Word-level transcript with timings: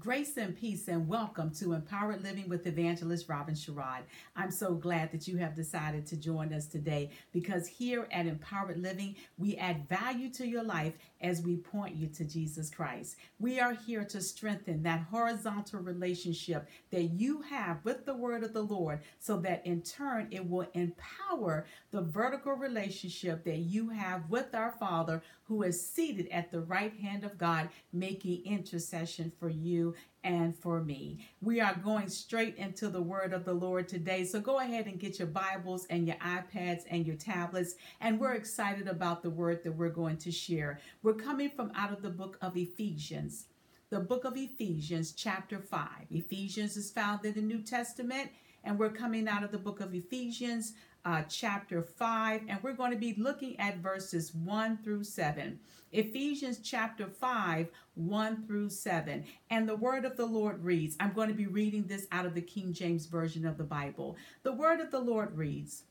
Grace 0.00 0.36
and 0.36 0.58
peace, 0.58 0.88
and 0.88 1.06
welcome 1.06 1.52
to 1.52 1.74
Empowered 1.74 2.24
Living 2.24 2.48
with 2.48 2.66
Evangelist 2.66 3.28
Robin 3.28 3.54
Sherrod. 3.54 4.00
I'm 4.34 4.50
so 4.50 4.74
glad 4.74 5.12
that 5.12 5.28
you 5.28 5.36
have 5.36 5.54
decided 5.54 6.06
to 6.06 6.16
join 6.16 6.52
us 6.52 6.66
today 6.66 7.10
because 7.30 7.68
here 7.68 8.08
at 8.10 8.26
Empowered 8.26 8.82
Living, 8.82 9.14
we 9.38 9.56
add 9.56 9.88
value 9.88 10.28
to 10.30 10.46
your 10.46 10.64
life 10.64 10.94
as 11.22 11.42
we 11.42 11.56
point 11.56 11.96
you 11.96 12.08
to 12.08 12.24
Jesus 12.24 12.70
Christ. 12.70 13.16
We 13.38 13.60
are 13.60 13.74
here 13.74 14.04
to 14.04 14.20
strengthen 14.20 14.82
that 14.82 15.06
horizontal 15.10 15.80
relationship 15.80 16.68
that 16.90 17.04
you 17.04 17.42
have 17.42 17.84
with 17.84 18.04
the 18.04 18.14
Word 18.14 18.42
of 18.42 18.52
the 18.52 18.62
Lord 18.62 19.00
so 19.18 19.36
that 19.38 19.64
in 19.66 19.82
turn 19.82 20.28
it 20.30 20.48
will 20.48 20.68
empower 20.74 21.66
the 21.90 22.02
vertical 22.02 22.52
relationship 22.54 23.44
that 23.44 23.58
you 23.58 23.88
have 23.90 24.28
with 24.28 24.54
our 24.54 24.72
Father 24.72 25.22
who 25.44 25.62
is 25.62 25.84
seated 25.84 26.28
at 26.28 26.50
the 26.50 26.60
right 26.60 26.98
hand 27.00 27.24
of 27.24 27.38
God, 27.38 27.68
making 27.92 28.44
intercession 28.44 29.32
for 29.38 29.48
you 29.48 29.94
and 30.24 30.56
for 30.56 30.80
me. 30.80 31.26
We 31.40 31.60
are 31.60 31.74
going 31.74 32.08
straight 32.08 32.56
into 32.56 32.88
the 32.88 33.02
word 33.02 33.32
of 33.32 33.44
the 33.44 33.52
Lord 33.52 33.88
today. 33.88 34.24
So 34.24 34.40
go 34.40 34.60
ahead 34.60 34.86
and 34.86 35.00
get 35.00 35.18
your 35.18 35.28
Bibles 35.28 35.86
and 35.90 36.06
your 36.06 36.16
iPads 36.16 36.82
and 36.90 37.06
your 37.06 37.16
tablets. 37.16 37.74
And 38.00 38.20
we're 38.20 38.34
excited 38.34 38.88
about 38.88 39.22
the 39.22 39.30
word 39.30 39.64
that 39.64 39.72
we're 39.72 39.88
going 39.88 40.18
to 40.18 40.32
share. 40.32 40.80
We're 41.02 41.14
coming 41.14 41.50
from 41.50 41.72
out 41.74 41.92
of 41.92 42.02
the 42.02 42.10
book 42.10 42.38
of 42.40 42.56
Ephesians. 42.56 43.46
The 43.90 44.00
book 44.00 44.24
of 44.24 44.36
Ephesians, 44.36 45.12
chapter 45.12 45.58
5. 45.58 45.88
Ephesians 46.10 46.76
is 46.76 46.90
found 46.90 47.24
in 47.26 47.34
the 47.34 47.42
New 47.42 47.62
Testament, 47.62 48.30
and 48.64 48.78
we're 48.78 48.88
coming 48.88 49.28
out 49.28 49.44
of 49.44 49.52
the 49.52 49.58
book 49.58 49.80
of 49.80 49.94
Ephesians, 49.94 50.72
uh, 51.04 51.22
chapter 51.28 51.82
5, 51.82 52.42
and 52.48 52.62
we're 52.62 52.72
going 52.72 52.92
to 52.92 52.96
be 52.96 53.14
looking 53.18 53.58
at 53.58 53.78
verses 53.78 54.34
1 54.34 54.78
through 54.84 55.04
7. 55.04 55.58
Ephesians 55.90 56.60
chapter 56.62 57.06
5, 57.06 57.68
1 57.94 58.46
through 58.46 58.70
7. 58.70 59.24
And 59.50 59.68
the 59.68 59.76
word 59.76 60.04
of 60.04 60.16
the 60.16 60.26
Lord 60.26 60.62
reads 60.64 60.96
I'm 61.00 61.12
going 61.12 61.28
to 61.28 61.34
be 61.34 61.46
reading 61.46 61.86
this 61.86 62.06
out 62.12 62.26
of 62.26 62.34
the 62.34 62.40
King 62.40 62.72
James 62.72 63.06
Version 63.06 63.46
of 63.46 63.58
the 63.58 63.64
Bible. 63.64 64.16
The 64.42 64.52
word 64.52 64.80
of 64.80 64.90
the 64.90 65.00
Lord 65.00 65.36
reads 65.36 65.82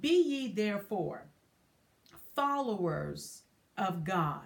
Be 0.00 0.22
ye 0.22 0.52
therefore 0.52 1.26
followers 2.34 3.42
of 3.78 4.04
God 4.04 4.42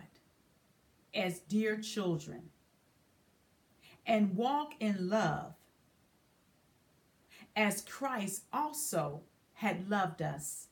as 1.13 1.41
dear 1.41 1.77
children, 1.77 2.51
and 4.07 4.37
walk 4.37 4.75
in 4.79 5.11
love 5.11 5.55
as 7.57 7.83
Christ 7.83 8.45
also 8.53 9.23
had 9.61 9.91
loved 9.91 10.23
us 10.23 10.69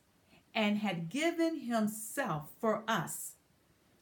and 0.54 0.78
had 0.78 1.10
given 1.10 1.60
himself 1.60 2.48
for 2.58 2.82
us, 2.88 3.32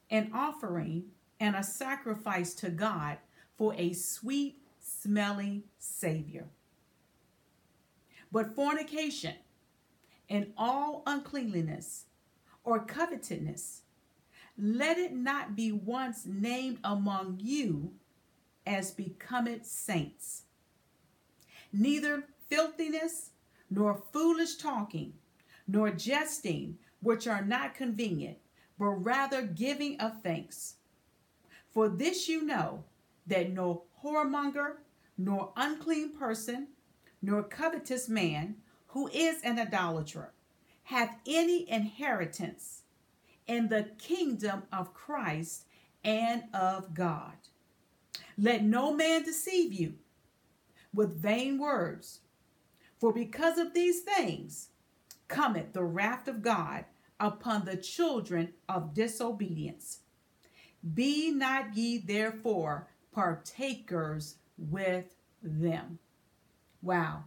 an 0.09 0.31
offering 0.33 1.03
and 1.41 1.57
a 1.57 1.63
sacrifice 1.63 2.53
to 2.53 2.69
God 2.69 3.17
for 3.57 3.75
a 3.77 3.91
sweet 3.91 4.61
smelling 4.79 5.63
Savior. 5.77 6.45
But 8.31 8.55
fornication 8.55 9.35
and 10.29 10.53
all 10.57 11.03
uncleanliness 11.05 12.05
or 12.63 12.79
covetousness, 12.79 13.81
let 14.57 14.97
it 14.97 15.13
not 15.13 15.53
be 15.53 15.69
once 15.69 16.25
named 16.25 16.79
among 16.81 17.41
you 17.41 17.91
as 18.65 18.91
becometh 18.91 19.65
saints. 19.65 20.43
Neither 21.73 22.23
filthiness 22.47 23.31
nor 23.69 24.01
foolish 24.13 24.55
talking, 24.55 25.13
nor 25.67 25.91
jesting, 25.91 26.77
which 27.01 27.27
are 27.27 27.43
not 27.43 27.75
convenient, 27.75 28.37
but 28.79 28.89
rather 28.89 29.41
giving 29.41 29.99
of 29.99 30.21
thanks. 30.21 30.75
For 31.71 31.89
this 31.89 32.27
you 32.27 32.43
know 32.43 32.83
that 33.27 33.51
no 33.51 33.83
whoremonger, 34.03 34.77
nor 35.17 35.51
unclean 35.55 36.17
person, 36.17 36.67
nor 37.21 37.43
covetous 37.43 38.07
man, 38.07 38.55
who 38.87 39.07
is 39.09 39.41
an 39.43 39.59
idolater, 39.59 40.31
hath 40.83 41.17
any 41.25 41.69
inheritance 41.69 42.83
in 43.47 43.67
the 43.67 43.83
kingdom 43.97 44.63
of 44.71 44.93
Christ 44.93 45.65
and 46.03 46.43
of 46.53 46.93
God. 46.93 47.33
Let 48.37 48.63
no 48.63 48.93
man 48.93 49.23
deceive 49.23 49.73
you 49.73 49.95
with 50.93 51.21
vain 51.21 51.57
words 51.57 52.19
for 52.99 53.13
because 53.13 53.57
of 53.57 53.73
these 53.73 54.01
things 54.01 54.69
cometh 55.27 55.73
the 55.73 55.83
wrath 55.83 56.27
of 56.27 56.41
God 56.41 56.85
upon 57.19 57.65
the 57.65 57.77
children 57.77 58.53
of 58.67 58.93
disobedience. 58.93 59.99
Be 60.93 61.31
not 61.31 61.75
ye 61.75 61.97
therefore 61.97 62.87
partakers 63.11 64.35
with 64.57 65.05
them. 65.41 65.99
Wow. 66.81 67.25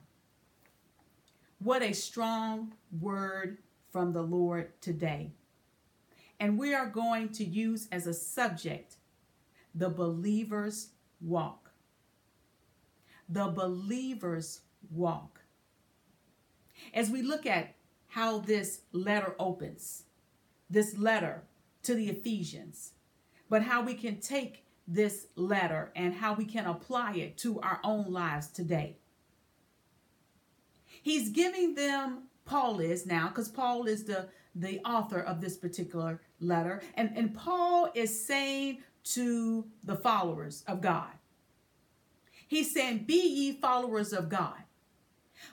What 1.59 1.83
a 1.83 1.93
strong 1.93 2.73
word 3.01 3.59
from 3.91 4.13
the 4.13 4.23
Lord 4.23 4.81
today. 4.81 5.33
And 6.39 6.59
we 6.59 6.73
are 6.73 6.87
going 6.87 7.31
to 7.31 7.45
use 7.45 7.87
as 7.93 8.07
a 8.07 8.15
subject 8.15 8.97
the 9.75 9.91
believer's 9.91 10.91
walk. 11.21 11.71
The 13.29 13.49
believer's 13.49 14.61
walk 14.91 15.40
as 16.95 17.11
we 17.11 17.23
look 17.23 17.47
at 17.47 17.75
how 18.09 18.39
this 18.39 18.83
letter 18.93 19.35
opens, 19.39 20.05
this 20.69 20.97
letter 20.99 21.43
to 21.83 21.95
the 21.95 22.09
Ephesians, 22.09 22.93
but 23.49 23.63
how 23.63 23.83
we 23.83 23.95
can 23.95 24.21
take 24.21 24.65
this 24.87 25.29
letter 25.37 25.93
and 25.95 26.15
how 26.15 26.35
we 26.35 26.45
can 26.45 26.67
apply 26.67 27.15
it 27.15 27.39
to 27.39 27.61
our 27.61 27.81
own 27.85 28.13
lives 28.13 28.49
today. 28.49 28.97
He's 31.03 31.31
giving 31.31 31.75
them, 31.75 32.25
Paul 32.45 32.81
is 32.81 33.07
now, 33.07 33.29
because 33.29 33.49
Paul 33.49 33.87
is 33.87 34.05
the, 34.05 34.29
the 34.55 34.81
author 34.81 35.21
of 35.21 35.41
this 35.41 35.57
particular 35.57 36.21
letter, 36.41 36.83
and, 36.95 37.17
and 37.17 37.35
Paul 37.35 37.91
is 37.95 38.27
saying 38.27 38.79
to 39.05 39.67
the 39.85 39.97
followers 39.97 40.65
of 40.67 40.81
God, 40.81 41.13
He's 42.51 42.75
saying, 42.75 43.05
Be 43.07 43.15
ye 43.15 43.53
followers 43.53 44.13
of 44.13 44.29
God. 44.29 44.57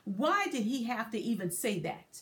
Why 0.04 0.48
did 0.52 0.64
he 0.64 0.84
have 0.86 1.12
to 1.12 1.20
even 1.20 1.52
say 1.52 1.80
that? 1.80 2.22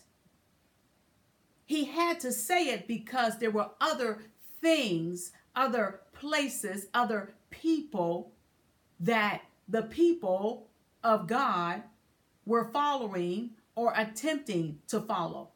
He 1.65 1.85
had 1.85 2.19
to 2.19 2.31
say 2.31 2.69
it 2.69 2.87
because 2.87 3.39
there 3.39 3.51
were 3.51 3.71
other 3.81 4.23
things, 4.61 5.31
other 5.55 6.01
places, 6.13 6.87
other 6.93 7.33
people 7.49 8.31
that 8.99 9.41
the 9.67 9.83
people 9.83 10.67
of 11.03 11.27
God 11.27 11.83
were 12.45 12.71
following 12.71 13.51
or 13.75 13.93
attempting 13.95 14.79
to 14.87 15.01
follow. 15.01 15.49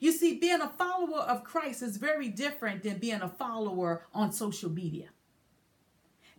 You 0.00 0.12
see, 0.12 0.38
being 0.38 0.60
a 0.60 0.68
follower 0.68 1.20
of 1.20 1.44
Christ 1.44 1.82
is 1.82 1.96
very 1.96 2.28
different 2.28 2.82
than 2.82 2.98
being 2.98 3.20
a 3.20 3.28
follower 3.28 4.06
on 4.14 4.32
social 4.32 4.70
media. 4.70 5.08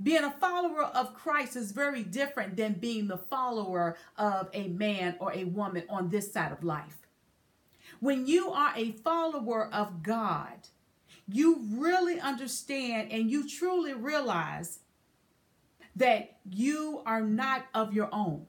Being 0.02 0.24
a 0.24 0.32
follower 0.32 0.84
of 0.84 1.14
Christ 1.14 1.56
is 1.56 1.72
very 1.72 2.04
different 2.04 2.56
than 2.56 2.74
being 2.74 3.08
the 3.08 3.18
follower 3.18 3.98
of 4.18 4.50
a 4.54 4.68
man 4.70 5.16
or 5.20 5.32
a 5.34 5.46
woman 5.46 5.84
on 5.90 6.10
this 6.10 6.32
side 6.32 6.52
of 6.52 6.64
life. 6.64 6.98
When 8.00 8.26
you 8.26 8.52
are 8.52 8.74
a 8.76 8.92
follower 8.92 9.70
of 9.72 10.04
God, 10.04 10.68
you 11.28 11.62
really 11.72 12.20
understand 12.20 13.12
and 13.12 13.30
you 13.30 13.48
truly 13.48 13.94
realize 13.94 14.80
that 15.96 16.38
you 16.50 17.02
are 17.06 17.22
not 17.22 17.66
of 17.74 17.94
your 17.94 18.10
own. 18.12 18.48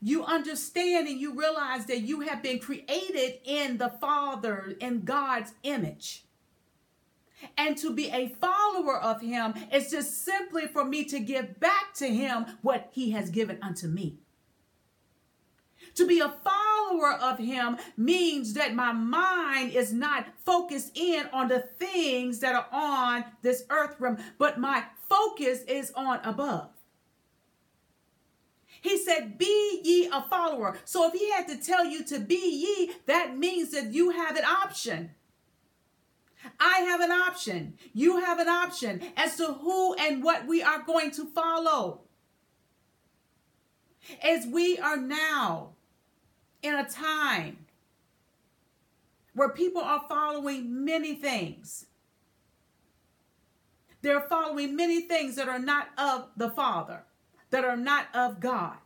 You 0.00 0.24
understand 0.24 1.08
and 1.08 1.20
you 1.20 1.38
realize 1.38 1.86
that 1.86 2.00
you 2.00 2.20
have 2.20 2.42
been 2.42 2.58
created 2.58 3.40
in 3.44 3.78
the 3.78 3.88
Father, 3.88 4.76
in 4.80 5.02
God's 5.02 5.52
image. 5.62 6.23
And 7.56 7.76
to 7.78 7.92
be 7.92 8.10
a 8.10 8.28
follower 8.28 8.98
of 8.98 9.20
him 9.20 9.54
is 9.72 9.90
just 9.90 10.24
simply 10.24 10.66
for 10.66 10.84
me 10.84 11.04
to 11.04 11.20
give 11.20 11.60
back 11.60 11.94
to 11.94 12.06
him 12.06 12.46
what 12.62 12.88
he 12.92 13.10
has 13.12 13.30
given 13.30 13.58
unto 13.62 13.86
me. 13.86 14.18
To 15.96 16.06
be 16.06 16.20
a 16.20 16.28
follower 16.28 17.12
of 17.12 17.38
him 17.38 17.76
means 17.96 18.54
that 18.54 18.74
my 18.74 18.92
mind 18.92 19.72
is 19.72 19.92
not 19.92 20.26
focused 20.44 20.96
in 20.96 21.26
on 21.32 21.48
the 21.48 21.60
things 21.60 22.40
that 22.40 22.54
are 22.54 22.66
on 22.72 23.24
this 23.42 23.64
earth 23.70 23.96
realm, 23.98 24.18
but 24.38 24.58
my 24.58 24.84
focus 25.08 25.62
is 25.62 25.92
on 25.94 26.20
above. 26.24 26.70
He 28.80 28.98
said, 28.98 29.38
Be 29.38 29.80
ye 29.82 30.08
a 30.12 30.22
follower. 30.22 30.76
So 30.84 31.08
if 31.08 31.14
he 31.14 31.30
had 31.30 31.48
to 31.48 31.56
tell 31.56 31.86
you 31.86 32.04
to 32.04 32.18
be 32.18 32.34
ye, 32.34 32.92
that 33.06 33.36
means 33.36 33.70
that 33.70 33.92
you 33.92 34.10
have 34.10 34.36
an 34.36 34.44
option. 34.44 35.10
I 36.60 36.80
have 36.80 37.00
an 37.00 37.12
option. 37.12 37.74
You 37.92 38.20
have 38.20 38.38
an 38.38 38.48
option 38.48 39.02
as 39.16 39.36
to 39.36 39.54
who 39.54 39.94
and 39.94 40.22
what 40.22 40.46
we 40.46 40.62
are 40.62 40.82
going 40.82 41.10
to 41.12 41.26
follow. 41.26 42.00
As 44.22 44.46
we 44.46 44.78
are 44.78 44.98
now 44.98 45.70
in 46.62 46.74
a 46.74 46.88
time 46.88 47.58
where 49.34 49.48
people 49.48 49.82
are 49.82 50.04
following 50.08 50.84
many 50.84 51.14
things. 51.14 51.86
They're 54.02 54.20
following 54.20 54.76
many 54.76 55.00
things 55.02 55.36
that 55.36 55.48
are 55.48 55.58
not 55.58 55.88
of 55.98 56.28
the 56.36 56.50
Father, 56.50 57.02
that 57.50 57.64
are 57.64 57.76
not 57.76 58.06
of 58.14 58.40
God. 58.40 58.76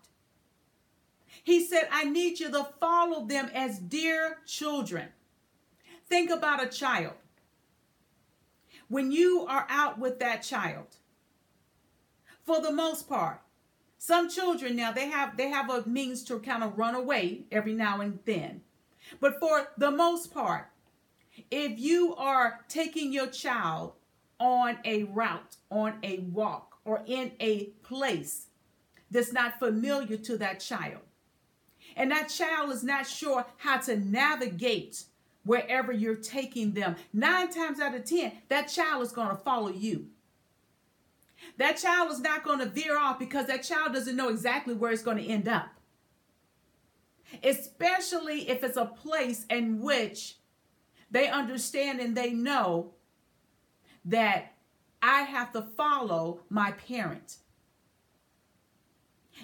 He 1.44 1.64
said, 1.64 1.88
I 1.90 2.05
need 2.05 2.40
you 2.40 2.50
to 2.50 2.69
follow 2.81 3.26
them 3.26 3.50
as 3.55 3.78
dear 3.78 4.38
children. 4.46 5.08
Think 6.08 6.31
about 6.31 6.62
a 6.62 6.69
child. 6.69 7.14
When 8.88 9.12
you 9.12 9.44
are 9.46 9.67
out 9.69 9.99
with 9.99 10.19
that 10.20 10.43
child, 10.43 10.96
for 12.44 12.61
the 12.61 12.73
most 12.73 13.08
part, 13.08 13.43
some 13.99 14.31
children 14.31 14.76
now 14.76 14.93
they 14.93 15.08
have 15.08 15.37
they 15.37 15.49
have 15.49 15.69
a 15.69 15.87
means 15.87 16.25
to 16.25 16.38
kind 16.38 16.62
of 16.62 16.79
run 16.79 16.94
away 16.94 17.44
every 17.52 17.75
now 17.75 18.00
and 18.00 18.19
then. 18.25 18.62
But 19.20 19.38
for 19.40 19.69
the 19.76 19.90
most 19.90 20.32
part, 20.32 20.70
if 21.50 21.79
you 21.79 22.14
are 22.17 22.61
taking 22.69 23.12
your 23.12 23.26
child 23.26 23.93
on 24.40 24.79
a 24.85 25.05
route, 25.05 25.56
on 25.70 25.99
a 26.02 26.20
walk, 26.20 26.79
or 26.84 27.02
in 27.06 27.32
a 27.41 27.67
place 27.82 28.46
that's 29.11 29.32
not 29.32 29.58
familiar 29.58 30.17
to 30.17 30.38
that 30.38 30.61
child, 30.61 31.02
and 31.96 32.11
that 32.11 32.29
child 32.29 32.70
is 32.70 32.84
not 32.84 33.06
sure 33.06 33.44
how 33.58 33.79
to 33.79 33.96
navigate 33.99 35.05
wherever 35.49 35.91
you're 35.91 36.15
taking 36.15 36.73
them, 36.75 36.95
nine 37.12 37.50
times 37.50 37.81
out 37.81 37.95
of 37.95 38.05
ten, 38.05 38.31
that 38.49 38.69
child 38.69 39.03
is 39.03 39.12
going 39.12 39.31
to 39.31 39.37
follow 39.37 39.71
you. 39.71 40.06
That 41.56 41.79
child 41.79 42.11
is 42.11 42.21
not 42.21 42.45
going 42.45 42.59
to 42.59 42.67
veer 42.67 42.99
off 42.99 43.19
because 43.19 43.47
that 43.47 43.62
child 43.62 43.95
doesn't 43.95 44.15
know 44.15 44.29
exactly 44.29 44.75
where 44.75 44.93
it's 44.93 45.03
going 45.03 45.17
to 45.17 45.27
end 45.27 45.49
up. 45.49 45.71
Especially 47.43 48.49
if 48.49 48.62
it's 48.62 48.77
a 48.77 48.85
place 48.85 49.47
in 49.49 49.81
which 49.81 50.37
they 51.11 51.29
understand 51.29 52.01
and 52.01 52.15
they 52.15 52.33
know 52.33 52.93
that 54.05 54.53
I 55.01 55.23
have 55.23 55.53
to 55.53 55.62
follow 55.62 56.41
my 56.51 56.73
parent. 56.73 57.39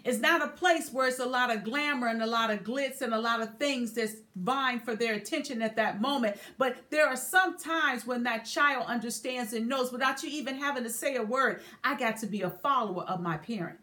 It's 0.03 0.19
not 0.19 0.43
a 0.43 0.49
place 0.49 0.91
where 0.93 1.07
it's 1.07 1.21
a 1.21 1.27
lot 1.27 1.55
of 1.55 1.63
glamour 1.63 2.09
and 2.09 2.23
a 2.23 2.27
lot 2.27 2.51
of 2.51 2.65
glitz 2.65 3.01
and 3.01 3.15
a 3.15 3.19
lot 3.19 3.41
of 3.41 3.57
things 3.59 3.93
that's 3.93 4.17
vying 4.35 4.81
for 4.81 4.97
their 4.97 5.15
attention 5.15 5.63
at 5.63 5.77
that 5.77 6.01
moment. 6.01 6.37
But 6.59 6.77
there 6.91 7.07
are 7.07 7.17
some 7.17 7.59
times 7.59 8.07
when 8.07 8.25
that 8.25 8.45
child 8.45 8.87
understands 8.87 9.53
and 9.53 9.69
knows 9.69 9.93
without 9.93 10.23
you 10.23 10.31
even 10.31 10.59
having 10.59 10.83
to 10.85 10.91
say 10.91 11.17
a 11.17 11.23
word, 11.23 11.63
I 11.83 11.95
got 11.95 12.17
to 12.19 12.27
be 12.27 12.43
a 12.43 12.51
follower 12.51 13.05
of 13.05 13.21
my 13.21 13.37
parent. 13.37 13.79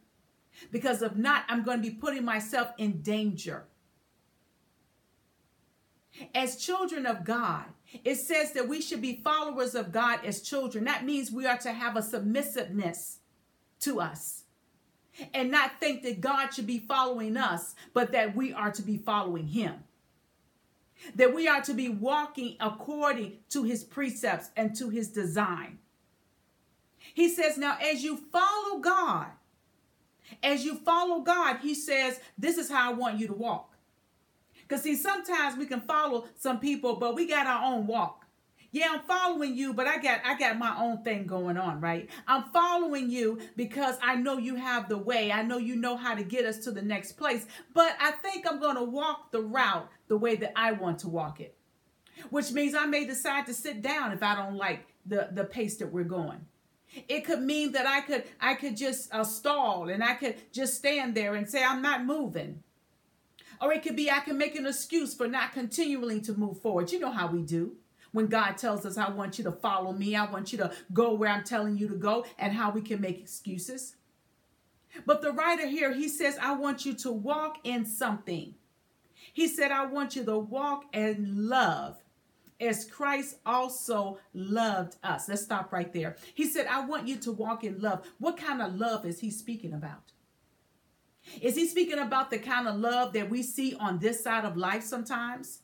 Because 0.71 1.01
if 1.01 1.15
not, 1.15 1.45
I'm 1.47 1.63
going 1.63 1.81
to 1.81 1.89
be 1.89 1.95
putting 1.95 2.25
myself 2.25 2.71
in 2.77 3.01
danger. 3.01 3.63
As 6.35 6.57
children 6.57 7.05
of 7.05 7.23
God, 7.23 7.65
it 8.03 8.15
says 8.15 8.51
that 8.51 8.67
we 8.67 8.81
should 8.81 9.01
be 9.01 9.21
followers 9.23 9.75
of 9.75 9.91
God 9.91 10.19
as 10.25 10.41
children. 10.41 10.83
That 10.83 11.05
means 11.05 11.31
we 11.31 11.45
are 11.45 11.57
to 11.59 11.71
have 11.71 11.95
a 11.95 12.01
submissiveness 12.01 13.19
to 13.79 13.99
us 13.99 14.40
and 15.33 15.51
not 15.51 15.79
think 15.79 16.03
that 16.03 16.21
God 16.21 16.53
should 16.53 16.67
be 16.67 16.79
following 16.79 17.37
us, 17.37 17.75
but 17.93 18.11
that 18.11 18.35
we 18.35 18.53
are 18.53 18.71
to 18.71 18.81
be 18.81 18.97
following 18.97 19.47
Him. 19.47 19.83
That 21.15 21.33
we 21.33 21.47
are 21.47 21.61
to 21.61 21.73
be 21.73 21.89
walking 21.89 22.55
according 22.59 23.39
to 23.49 23.63
His 23.63 23.83
precepts 23.83 24.49
and 24.55 24.75
to 24.75 24.89
His 24.89 25.09
design. 25.09 25.79
He 27.13 27.29
says, 27.29 27.57
Now, 27.57 27.77
as 27.81 28.03
you 28.03 28.17
follow 28.17 28.79
God, 28.79 29.27
as 30.43 30.63
you 30.63 30.75
follow 30.75 31.21
God, 31.21 31.57
He 31.61 31.73
says, 31.73 32.19
This 32.37 32.57
is 32.57 32.69
how 32.69 32.91
I 32.91 32.93
want 32.93 33.19
you 33.19 33.27
to 33.27 33.33
walk. 33.33 33.73
Because, 34.61 34.83
see, 34.83 34.95
sometimes 34.95 35.57
we 35.57 35.65
can 35.65 35.81
follow 35.81 36.25
some 36.37 36.59
people, 36.59 36.95
but 36.95 37.15
we 37.15 37.27
got 37.27 37.45
our 37.45 37.73
own 37.73 37.87
walk. 37.87 38.20
Yeah, 38.73 38.87
I'm 38.93 39.01
following 39.01 39.55
you, 39.55 39.73
but 39.73 39.85
I 39.85 39.97
got 39.97 40.21
I 40.23 40.37
got 40.37 40.57
my 40.57 40.73
own 40.77 41.03
thing 41.03 41.25
going 41.27 41.57
on, 41.57 41.81
right? 41.81 42.09
I'm 42.25 42.43
following 42.53 43.09
you 43.09 43.39
because 43.57 43.97
I 44.01 44.15
know 44.15 44.37
you 44.37 44.55
have 44.55 44.87
the 44.87 44.97
way. 44.97 45.29
I 45.29 45.43
know 45.43 45.57
you 45.57 45.75
know 45.75 45.97
how 45.97 46.15
to 46.15 46.23
get 46.23 46.45
us 46.45 46.59
to 46.59 46.71
the 46.71 46.81
next 46.81 47.13
place, 47.13 47.45
but 47.73 47.95
I 47.99 48.11
think 48.11 48.45
I'm 48.49 48.61
going 48.61 48.77
to 48.77 48.83
walk 48.83 49.31
the 49.31 49.41
route 49.41 49.89
the 50.07 50.17
way 50.17 50.37
that 50.37 50.53
I 50.55 50.71
want 50.71 50.99
to 50.99 51.09
walk 51.09 51.41
it. 51.41 51.53
Which 52.29 52.51
means 52.53 52.73
I 52.73 52.85
may 52.85 53.05
decide 53.05 53.45
to 53.47 53.53
sit 53.53 53.81
down 53.81 54.13
if 54.13 54.23
I 54.23 54.35
don't 54.35 54.55
like 54.55 54.87
the 55.05 55.27
the 55.33 55.43
pace 55.43 55.75
that 55.77 55.91
we're 55.91 56.05
going. 56.05 56.39
It 57.09 57.25
could 57.25 57.41
mean 57.41 57.73
that 57.73 57.85
I 57.85 57.99
could 57.99 58.23
I 58.39 58.55
could 58.55 58.77
just 58.77 59.13
uh, 59.13 59.25
stall 59.25 59.89
and 59.89 60.01
I 60.01 60.13
could 60.13 60.35
just 60.53 60.75
stand 60.75 61.13
there 61.13 61.35
and 61.35 61.49
say 61.49 61.61
I'm 61.61 61.81
not 61.81 62.05
moving. 62.05 62.63
Or 63.59 63.73
it 63.73 63.83
could 63.83 63.97
be 63.97 64.09
I 64.09 64.19
can 64.19 64.37
make 64.37 64.55
an 64.55 64.65
excuse 64.65 65.13
for 65.13 65.27
not 65.27 65.51
continuing 65.51 66.21
to 66.21 66.33
move 66.33 66.61
forward. 66.61 66.91
You 66.93 66.99
know 66.99 67.11
how 67.11 67.27
we 67.27 67.41
do. 67.41 67.75
When 68.11 68.27
God 68.27 68.57
tells 68.57 68.85
us, 68.85 68.97
I 68.97 69.09
want 69.09 69.37
you 69.37 69.43
to 69.45 69.51
follow 69.51 69.93
me, 69.93 70.15
I 70.15 70.29
want 70.29 70.51
you 70.51 70.57
to 70.59 70.71
go 70.93 71.13
where 71.13 71.29
I'm 71.29 71.43
telling 71.43 71.77
you 71.77 71.87
to 71.87 71.95
go, 71.95 72.25
and 72.37 72.53
how 72.53 72.71
we 72.71 72.81
can 72.81 72.99
make 72.99 73.19
excuses. 73.19 73.95
But 75.05 75.21
the 75.21 75.31
writer 75.31 75.67
here, 75.67 75.93
he 75.93 76.09
says, 76.09 76.37
I 76.41 76.53
want 76.53 76.85
you 76.85 76.93
to 76.95 77.11
walk 77.11 77.59
in 77.63 77.85
something. 77.85 78.55
He 79.33 79.47
said, 79.47 79.71
I 79.71 79.85
want 79.85 80.15
you 80.15 80.25
to 80.25 80.37
walk 80.37 80.85
in 80.93 81.47
love 81.47 82.03
as 82.59 82.85
Christ 82.85 83.37
also 83.45 84.19
loved 84.33 84.97
us. 85.03 85.29
Let's 85.29 85.41
stop 85.41 85.71
right 85.71 85.91
there. 85.91 86.17
He 86.33 86.45
said, 86.45 86.67
I 86.67 86.85
want 86.85 87.07
you 87.07 87.15
to 87.17 87.31
walk 87.31 87.63
in 87.63 87.79
love. 87.79 88.05
What 88.19 88.37
kind 88.37 88.61
of 88.61 88.75
love 88.75 89.05
is 89.05 89.19
he 89.19 89.31
speaking 89.31 89.73
about? 89.73 90.11
Is 91.41 91.55
he 91.55 91.67
speaking 91.67 91.99
about 91.99 92.29
the 92.29 92.39
kind 92.39 92.67
of 92.67 92.75
love 92.75 93.13
that 93.13 93.29
we 93.29 93.43
see 93.43 93.75
on 93.75 93.99
this 93.99 94.23
side 94.23 94.43
of 94.43 94.57
life 94.57 94.83
sometimes? 94.83 95.59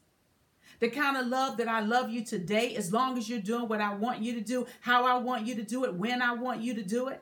The 0.79 0.89
kind 0.89 1.18
of 1.18 1.27
love 1.27 1.57
that 1.57 1.68
I 1.68 1.79
love 1.79 2.12
you 2.12 2.24
today, 2.24 2.75
as 2.75 2.94
long 2.94 3.18
as 3.18 3.27
you're 3.27 3.39
doing 3.39 3.68
what 3.68 3.81
I 3.81 3.94
want 3.95 4.21
you 4.21 4.33
to 4.33 4.41
do, 4.41 4.68
how 4.81 5.06
I 5.06 5.18
want 5.18 5.47
you 5.47 5.56
to 5.56 5.63
do 5.63 5.85
it, 5.85 5.94
when 5.94 6.21
I 6.21 6.33
want 6.33 6.62
you 6.62 6.74
to 6.75 6.83
do 6.83 7.07
it. 7.07 7.21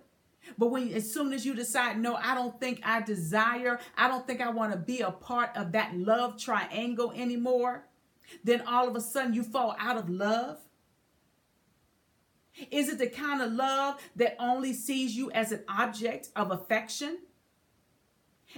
But 0.58 0.68
when 0.68 0.92
as 0.94 1.12
soon 1.12 1.34
as 1.34 1.46
you 1.46 1.56
decide, 1.56 2.00
no, 2.00 2.16
I 2.16 2.36
don't 2.36 2.60
think 2.60 2.82
I 2.84 3.02
desire, 3.02 3.80
I 3.98 4.08
don't 4.08 4.28
think 4.28 4.42
I 4.42 4.50
want 4.50 4.74
to 4.74 4.78
be 4.78 5.02
a 5.02 5.12
part 5.12 5.52
of 5.56 5.72
that 5.72 5.96
love 5.96 6.38
triangle 6.38 7.12
anymore, 7.16 7.86
then 8.44 8.62
all 8.62 8.88
of 8.88 8.96
a 8.96 9.02
sudden 9.02 9.34
you 9.34 9.44
fall 9.44 9.76
out 9.80 9.98
of 9.98 10.10
love. 10.10 10.60
Is 12.72 12.90
it 12.90 13.00
the 13.00 13.08
kind 13.08 13.42
of 13.42 13.52
love 13.52 14.02
that 14.16 14.36
only 14.40 14.74
sees 14.74 15.16
you 15.16 15.32
as 15.32 15.52
an 15.52 15.64
object 15.68 16.30
of 16.36 16.52
affection? 16.52 17.20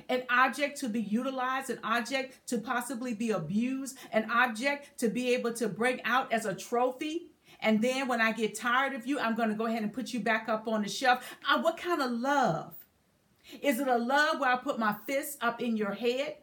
An 0.10 0.24
object 0.30 0.80
to 0.80 0.90
be 0.90 1.02
utilized, 1.02 1.70
an 1.70 1.80
object 1.84 2.48
to 2.48 2.58
possibly 2.58 3.14
be 3.14 3.32
abused, 3.32 3.98
an 4.12 4.30
object 4.32 4.98
to 5.00 5.10
be 5.10 5.34
able 5.34 5.54
to 5.54 5.68
bring 5.68 6.04
out 6.04 6.32
as 6.32 6.46
a 6.46 6.54
trophy. 6.54 7.28
And 7.60 7.82
then 7.82 8.08
when 8.08 8.22
I 8.22 8.32
get 8.32 8.56
tired 8.56 8.94
of 8.94 9.08
you, 9.08 9.20
I'm 9.20 9.36
going 9.36 9.50
to 9.50 9.56
go 9.56 9.66
ahead 9.66 9.84
and 9.84 9.92
put 9.94 10.14
you 10.14 10.20
back 10.20 10.48
up 10.48 10.68
on 10.68 10.84
the 10.84 10.90
shelf. 10.90 11.36
Uh, 11.50 11.60
what 11.62 11.78
kind 11.78 12.02
of 12.02 12.12
love? 12.12 12.76
Is 13.62 13.80
it 13.80 13.88
a 13.88 13.98
love 13.98 14.40
where 14.40 14.52
I 14.52 14.58
put 14.58 14.78
my 14.78 14.96
fist 15.06 15.38
up 15.42 15.62
in 15.62 15.78
your 15.78 15.94
head, 15.94 16.36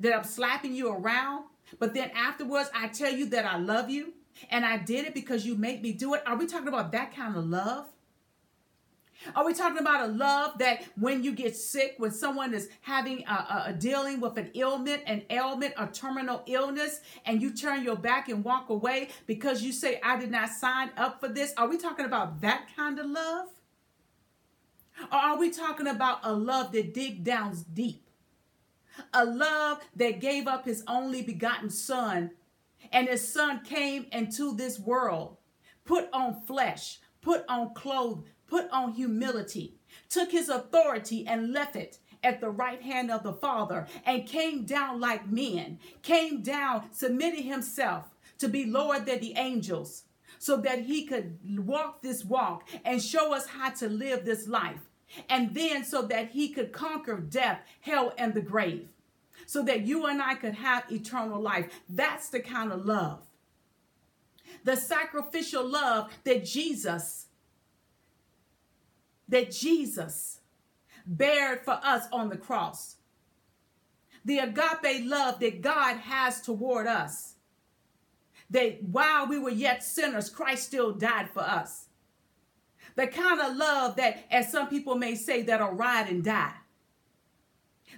that 0.00 0.16
I'm 0.16 0.24
slapping 0.24 0.74
you 0.74 0.90
around, 0.92 1.44
but 1.78 1.94
then 1.94 2.10
afterwards 2.14 2.70
I 2.74 2.88
tell 2.88 3.12
you 3.12 3.26
that 3.26 3.44
I 3.44 3.58
love 3.58 3.90
you 3.90 4.14
and 4.50 4.64
I 4.64 4.78
did 4.78 5.06
it 5.06 5.14
because 5.14 5.46
you 5.46 5.54
made 5.56 5.82
me 5.82 5.92
do 5.92 6.14
it? 6.14 6.22
Are 6.26 6.36
we 6.36 6.46
talking 6.46 6.68
about 6.68 6.92
that 6.92 7.14
kind 7.14 7.36
of 7.36 7.46
love? 7.46 7.86
Are 9.34 9.44
we 9.44 9.54
talking 9.54 9.78
about 9.78 10.08
a 10.08 10.12
love 10.12 10.58
that 10.58 10.84
when 10.96 11.22
you 11.22 11.32
get 11.32 11.56
sick, 11.56 11.94
when 11.98 12.10
someone 12.10 12.54
is 12.54 12.68
having 12.82 13.24
a, 13.26 13.32
a, 13.32 13.64
a, 13.68 13.72
dealing 13.72 14.20
with 14.20 14.36
an 14.36 14.50
ailment, 14.54 15.02
an 15.06 15.22
ailment, 15.30 15.74
a 15.76 15.86
terminal 15.86 16.42
illness, 16.46 17.00
and 17.24 17.42
you 17.42 17.52
turn 17.52 17.82
your 17.82 17.96
back 17.96 18.28
and 18.28 18.44
walk 18.44 18.68
away 18.68 19.08
because 19.26 19.62
you 19.62 19.72
say, 19.72 20.00
I 20.02 20.18
did 20.18 20.30
not 20.30 20.50
sign 20.50 20.90
up 20.96 21.20
for 21.20 21.28
this? 21.28 21.52
Are 21.56 21.68
we 21.68 21.78
talking 21.78 22.06
about 22.06 22.40
that 22.42 22.68
kind 22.76 22.98
of 22.98 23.06
love? 23.06 23.48
Or 25.12 25.18
are 25.18 25.38
we 25.38 25.50
talking 25.50 25.86
about 25.86 26.20
a 26.22 26.32
love 26.32 26.72
that 26.72 26.94
dig 26.94 27.24
down 27.24 27.56
deep? 27.72 28.02
A 29.12 29.24
love 29.24 29.80
that 29.96 30.20
gave 30.20 30.46
up 30.46 30.64
his 30.64 30.82
only 30.88 31.20
begotten 31.20 31.68
son, 31.68 32.30
and 32.92 33.08
his 33.08 33.26
son 33.26 33.62
came 33.62 34.06
into 34.10 34.54
this 34.56 34.78
world, 34.78 35.36
put 35.84 36.08
on 36.14 36.40
flesh, 36.46 36.98
put 37.20 37.44
on 37.46 37.74
clothes, 37.74 38.24
put 38.46 38.70
on 38.70 38.92
humility, 38.92 39.74
took 40.08 40.30
his 40.30 40.48
authority 40.48 41.26
and 41.26 41.52
left 41.52 41.76
it 41.76 41.98
at 42.22 42.40
the 42.40 42.50
right 42.50 42.82
hand 42.82 43.10
of 43.10 43.22
the 43.22 43.32
Father, 43.32 43.86
and 44.04 44.26
came 44.26 44.64
down 44.64 45.00
like 45.00 45.30
men, 45.30 45.78
came 46.02 46.42
down, 46.42 46.88
submitting 46.90 47.44
himself 47.44 48.04
to 48.38 48.48
be 48.48 48.64
lower 48.64 48.98
than 48.98 49.20
the 49.20 49.34
angels, 49.36 50.04
so 50.38 50.56
that 50.56 50.80
he 50.80 51.06
could 51.06 51.38
walk 51.66 52.02
this 52.02 52.24
walk 52.24 52.68
and 52.84 53.02
show 53.02 53.32
us 53.32 53.46
how 53.46 53.70
to 53.70 53.88
live 53.88 54.24
this 54.24 54.48
life. 54.48 54.80
And 55.30 55.54
then 55.54 55.84
so 55.84 56.02
that 56.02 56.30
he 56.30 56.48
could 56.48 56.72
conquer 56.72 57.18
death, 57.20 57.60
hell, 57.80 58.12
and 58.18 58.34
the 58.34 58.40
grave, 58.40 58.88
so 59.46 59.62
that 59.62 59.86
you 59.86 60.06
and 60.06 60.20
I 60.20 60.34
could 60.34 60.54
have 60.54 60.90
eternal 60.90 61.40
life. 61.40 61.72
That's 61.88 62.28
the 62.28 62.40
kind 62.40 62.72
of 62.72 62.84
love. 62.84 63.22
The 64.64 64.76
sacrificial 64.76 65.64
love 65.64 66.10
that 66.24 66.44
Jesus 66.44 67.26
that 69.28 69.50
Jesus 69.50 70.40
bared 71.06 71.60
for 71.60 71.78
us 71.82 72.06
on 72.12 72.28
the 72.28 72.36
cross. 72.36 72.96
The 74.24 74.38
agape 74.38 75.04
love 75.04 75.38
that 75.40 75.60
God 75.60 75.98
has 75.98 76.40
toward 76.40 76.86
us. 76.86 77.34
That 78.50 78.82
while 78.82 79.26
we 79.26 79.38
were 79.38 79.50
yet 79.50 79.82
sinners, 79.82 80.30
Christ 80.30 80.64
still 80.66 80.92
died 80.92 81.30
for 81.30 81.42
us. 81.42 81.86
The 82.96 83.06
kind 83.06 83.40
of 83.40 83.56
love 83.56 83.96
that, 83.96 84.24
as 84.30 84.50
some 84.50 84.68
people 84.68 84.96
may 84.96 85.14
say, 85.14 85.42
that'll 85.42 85.72
ride 85.72 86.08
and 86.08 86.24
die. 86.24 86.54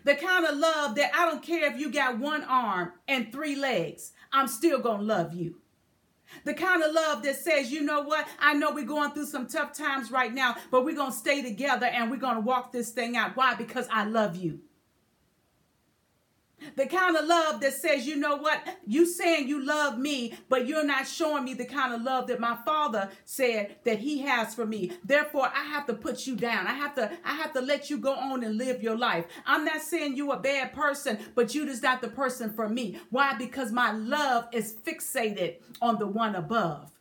The 0.05 0.15
kind 0.17 0.45
of 0.45 0.57
love 0.57 0.97
that 0.97 1.13
I 1.15 1.27
don't 1.27 1.43
care 1.43 1.71
if 1.73 1.79
you 1.79 1.91
got 1.91 2.19
one 2.19 2.45
arm 2.45 2.93
and 3.07 3.33
three 3.33 3.57
legs, 3.57 4.13
I'm 4.33 4.49
still 4.49 4.83
to 4.83 4.93
love 4.93 5.33
you. 5.33 5.57
The 6.45 6.55
kind 6.55 6.83
of 6.83 6.93
love 6.93 7.23
that 7.23 7.37
says, 7.37 7.71
you 7.73 7.83
know 7.83 8.03
what? 8.03 8.27
I 8.39 8.55
know 8.55 8.73
we're 8.73 8.85
going 8.85 9.13
through 9.13 9.27
some 9.27 9.47
tough 9.47 9.73
times 9.73 10.11
right 10.11 10.33
now, 10.33 10.57
but 10.71 10.85
we're 10.85 10.95
going 10.95 11.13
to 11.13 11.17
stay 11.17 11.43
together 11.43 11.87
and 11.87 12.11
we're 12.11 12.17
going 12.19 12.37
to 12.37 12.41
walk 12.41 12.73
this 12.73 12.91
thing 12.91 13.17
out. 13.17 13.37
Why? 13.37 13.55
Because 13.55 13.89
I 13.91 14.05
love 14.05 14.37
you. 14.37 14.61
The 16.77 16.87
kind 16.87 17.17
of 17.17 17.27
love 17.27 17.61
that 17.61 17.75
says, 17.75 18.07
you 18.07 18.17
know 18.17 18.37
what, 18.37 18.63
you 18.87 19.07
saying 19.07 19.49
you 19.49 19.65
love 19.65 19.99
me, 19.99 20.35
but 20.49 20.67
you're 20.67 20.85
not 20.85 21.07
showing 21.07 21.45
me 21.45 21.55
the 21.55 21.65
kind 21.65 21.93
of 21.95 22.03
love 22.03 22.27
that 22.29 22.41
my 22.41 22.57
father 22.65 23.11
said 23.25 23.77
that 23.85 23.99
he 23.99 24.19
has 24.21 24.55
for 24.55 24.67
me. 24.67 24.93
Therefore, 25.05 25.51
I 25.55 25.65
have 25.65 25.87
to 25.87 25.95
put 25.95 26.27
you 26.27 26.37
down. 26.37 26.67
I 26.67 26.75
have 26.75 26.95
to, 26.97 27.11
I 27.25 27.35
have 27.35 27.53
to 27.55 27.61
let 27.61 27.91
you 27.91 27.99
go 27.99 28.15
on 28.15 28.45
and 28.45 28.57
live 28.57 28.83
your 28.83 28.97
life. 28.97 29.27
I'm 29.47 29.65
not 29.65 29.83
saying 29.83 30.17
you 30.17 30.33
a 30.33 30.39
bad 30.39 30.73
person, 30.73 31.19
but 31.35 31.55
you 31.55 31.67
just 31.67 31.83
not 31.83 32.01
the 32.01 32.09
person 32.09 32.53
for 32.53 32.69
me. 32.69 32.99
Why? 33.11 33.35
Because 33.35 33.73
my 33.73 33.93
love 33.93 34.47
is 34.53 34.75
fixated 34.85 35.57
on 35.81 35.99
the 35.99 36.07
one 36.07 36.35
above. 36.35 36.93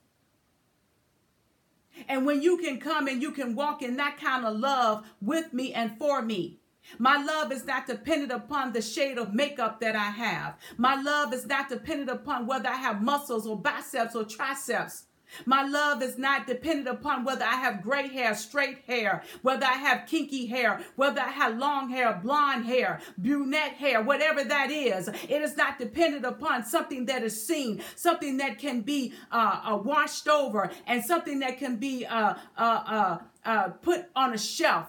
And 2.07 2.25
when 2.25 2.41
you 2.41 2.57
can 2.57 2.79
come 2.79 3.07
and 3.07 3.21
you 3.21 3.31
can 3.31 3.55
walk 3.55 3.81
in 3.81 3.97
that 3.97 4.17
kind 4.17 4.45
of 4.45 4.57
love 4.57 5.05
with 5.21 5.53
me 5.53 5.73
and 5.73 5.97
for 5.97 6.21
me, 6.21 6.59
my 6.97 7.21
love 7.23 7.51
is 7.51 7.65
not 7.65 7.87
dependent 7.87 8.31
upon 8.31 8.73
the 8.73 8.81
shade 8.81 9.17
of 9.17 9.33
makeup 9.33 9.79
that 9.81 9.95
I 9.95 10.09
have. 10.09 10.57
My 10.77 10.99
love 11.01 11.33
is 11.33 11.45
not 11.45 11.69
dependent 11.69 12.09
upon 12.09 12.47
whether 12.47 12.69
I 12.69 12.75
have 12.75 13.01
muscles 13.01 13.45
or 13.45 13.57
biceps 13.57 14.15
or 14.15 14.23
triceps. 14.23 15.03
My 15.45 15.63
love 15.63 16.01
is 16.01 16.17
not 16.17 16.47
dependent 16.47 16.87
upon 16.87 17.25
whether 17.25 17.43
I 17.43 17.55
have 17.55 17.83
gray 17.83 18.07
hair, 18.07 18.33
straight 18.33 18.79
hair, 18.87 19.23
whether 19.41 19.65
I 19.65 19.73
have 19.73 20.07
kinky 20.07 20.45
hair, 20.45 20.79
whether 20.95 21.19
I 21.19 21.29
have 21.29 21.57
long 21.57 21.89
hair, 21.89 22.19
blonde 22.23 22.65
hair, 22.65 23.01
brunette 23.17 23.73
hair, 23.73 24.01
whatever 24.01 24.43
that 24.45 24.71
is. 24.71 25.09
It 25.09 25.41
is 25.41 25.57
not 25.57 25.79
dependent 25.79 26.25
upon 26.25 26.63
something 26.63 27.05
that 27.07 27.23
is 27.23 27.45
seen, 27.45 27.81
something 27.95 28.37
that 28.37 28.57
can 28.57 28.81
be 28.81 29.13
uh, 29.31 29.61
uh, 29.65 29.77
washed 29.77 30.27
over, 30.27 30.71
and 30.85 31.03
something 31.03 31.39
that 31.39 31.57
can 31.57 31.75
be 31.75 32.05
uh, 32.05 32.35
uh, 32.57 32.61
uh, 32.61 33.17
uh 33.45 33.69
put 33.81 34.05
on 34.15 34.33
a 34.33 34.37
shelf. 34.37 34.87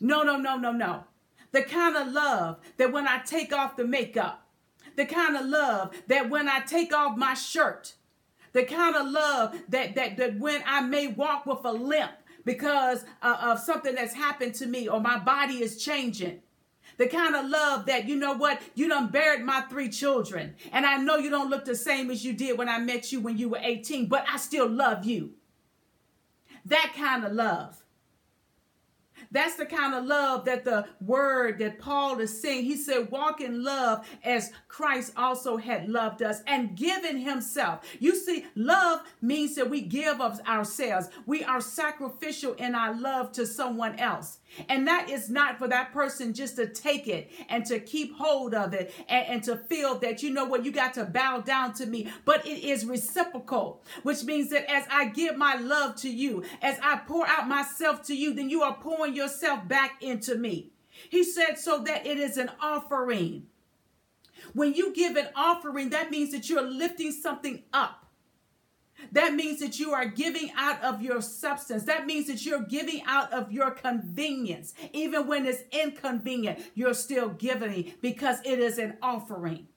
No, 0.00 0.22
no, 0.22 0.36
no, 0.36 0.56
no, 0.56 0.72
no 0.72 1.04
the 1.52 1.62
kind 1.62 1.96
of 1.96 2.12
love 2.12 2.58
that 2.76 2.92
when 2.92 3.08
I 3.08 3.18
take 3.18 3.52
off 3.52 3.76
the 3.76 3.86
makeup, 3.86 4.46
the 4.96 5.06
kind 5.06 5.36
of 5.36 5.46
love 5.46 5.94
that 6.08 6.30
when 6.30 6.48
I 6.48 6.60
take 6.60 6.92
off 6.94 7.16
my 7.16 7.34
shirt, 7.34 7.94
the 8.52 8.64
kind 8.64 8.96
of 8.96 9.08
love 9.08 9.60
that 9.68 9.94
that, 9.94 10.16
that 10.16 10.38
when 10.38 10.62
I 10.66 10.80
may 10.80 11.06
walk 11.08 11.46
with 11.46 11.64
a 11.64 11.72
limp 11.72 12.12
because 12.44 13.04
uh, 13.22 13.36
of 13.40 13.58
something 13.58 13.94
that's 13.94 14.14
happened 14.14 14.54
to 14.56 14.66
me 14.66 14.88
or 14.88 15.00
my 15.00 15.18
body 15.18 15.62
is 15.62 15.82
changing. 15.82 16.40
The 16.96 17.06
kind 17.06 17.34
of 17.34 17.48
love 17.48 17.86
that, 17.86 18.08
you 18.08 18.16
know 18.16 18.34
what, 18.34 18.60
you 18.74 18.88
done 18.88 19.08
buried 19.08 19.42
my 19.42 19.62
three 19.62 19.88
children. 19.88 20.54
And 20.72 20.84
I 20.84 20.96
know 20.98 21.16
you 21.16 21.30
don't 21.30 21.48
look 21.48 21.64
the 21.64 21.76
same 21.76 22.10
as 22.10 22.24
you 22.24 22.32
did 22.32 22.58
when 22.58 22.68
I 22.68 22.78
met 22.78 23.12
you 23.12 23.20
when 23.20 23.38
you 23.38 23.48
were 23.48 23.60
18, 23.62 24.06
but 24.06 24.24
I 24.30 24.36
still 24.36 24.68
love 24.68 25.04
you. 25.04 25.32
That 26.66 26.92
kind 26.96 27.24
of 27.24 27.32
love. 27.32 27.79
That's 29.30 29.54
the 29.54 29.66
kind 29.66 29.94
of 29.94 30.06
love 30.06 30.44
that 30.46 30.64
the 30.64 30.86
word 31.00 31.58
that 31.60 31.78
Paul 31.78 32.18
is 32.18 32.40
saying. 32.40 32.64
He 32.64 32.76
said, 32.76 33.10
walk 33.10 33.40
in 33.40 33.62
love 33.62 34.08
as 34.24 34.52
Christ 34.68 35.12
also 35.16 35.56
had 35.56 35.88
loved 35.88 36.22
us 36.22 36.42
and 36.46 36.76
given 36.76 37.16
himself. 37.16 37.84
You 38.00 38.16
see, 38.16 38.46
love 38.56 39.02
means 39.22 39.54
that 39.54 39.70
we 39.70 39.82
give 39.82 40.20
of 40.20 40.40
ourselves. 40.46 41.08
We 41.26 41.44
are 41.44 41.60
sacrificial 41.60 42.54
in 42.54 42.74
our 42.74 42.98
love 42.98 43.30
to 43.32 43.46
someone 43.46 43.98
else. 44.00 44.39
And 44.68 44.86
that 44.86 45.08
is 45.08 45.30
not 45.30 45.58
for 45.58 45.68
that 45.68 45.92
person 45.92 46.34
just 46.34 46.56
to 46.56 46.66
take 46.66 47.06
it 47.06 47.30
and 47.48 47.64
to 47.66 47.78
keep 47.78 48.16
hold 48.16 48.54
of 48.54 48.74
it 48.74 48.92
and, 49.08 49.26
and, 49.26 49.44
to 49.44 49.56
feel 49.56 49.98
that, 50.00 50.22
you 50.22 50.30
know 50.30 50.44
what, 50.44 50.64
you 50.64 50.72
got 50.72 50.94
to 50.94 51.04
bow 51.04 51.40
down 51.40 51.72
to 51.74 51.86
me. 51.86 52.08
But 52.24 52.46
it 52.46 52.64
is 52.64 52.84
reciprocal, 52.84 53.82
which 54.02 54.24
means 54.24 54.50
that 54.50 54.70
as 54.70 54.84
I 54.90 55.06
give 55.06 55.36
my 55.36 55.54
love 55.54 55.96
to 55.96 56.10
you, 56.10 56.44
as 56.62 56.78
I 56.82 57.00
pour 57.06 57.26
out 57.26 57.48
myself 57.48 58.02
to 58.06 58.14
you, 58.14 58.34
then 58.34 58.50
you 58.50 58.62
are 58.62 58.74
pouring 58.74 59.14
yourself 59.14 59.66
back 59.66 60.02
into 60.02 60.34
me. 60.34 60.72
He 61.08 61.24
said, 61.24 61.58
so 61.58 61.78
that 61.84 62.06
it 62.06 62.18
is 62.18 62.36
an 62.36 62.50
offering. 62.60 63.46
When 64.52 64.74
you 64.74 64.92
give 64.92 65.16
an 65.16 65.28
offering, 65.34 65.90
that 65.90 66.10
means 66.10 66.32
that 66.32 66.48
you're 66.50 66.68
lifting 66.68 67.12
something 67.12 67.62
up. 67.72 68.06
That 69.12 69.34
means 69.34 69.60
that 69.60 69.78
you 69.78 69.92
are 69.92 70.06
giving 70.06 70.50
out 70.56 70.82
of 70.82 71.02
your 71.02 71.22
substance. 71.22 71.84
That 71.84 72.06
means 72.06 72.26
that 72.28 72.44
you're 72.44 72.62
giving 72.62 73.02
out 73.06 73.32
of 73.32 73.50
your 73.50 73.70
convenience. 73.70 74.74
Even 74.92 75.26
when 75.26 75.46
it's 75.46 75.62
inconvenient, 75.72 76.60
you're 76.74 76.94
still 76.94 77.30
giving 77.30 77.94
because 78.00 78.38
it 78.44 78.58
is 78.58 78.78
an 78.78 78.96
offering. 79.02 79.68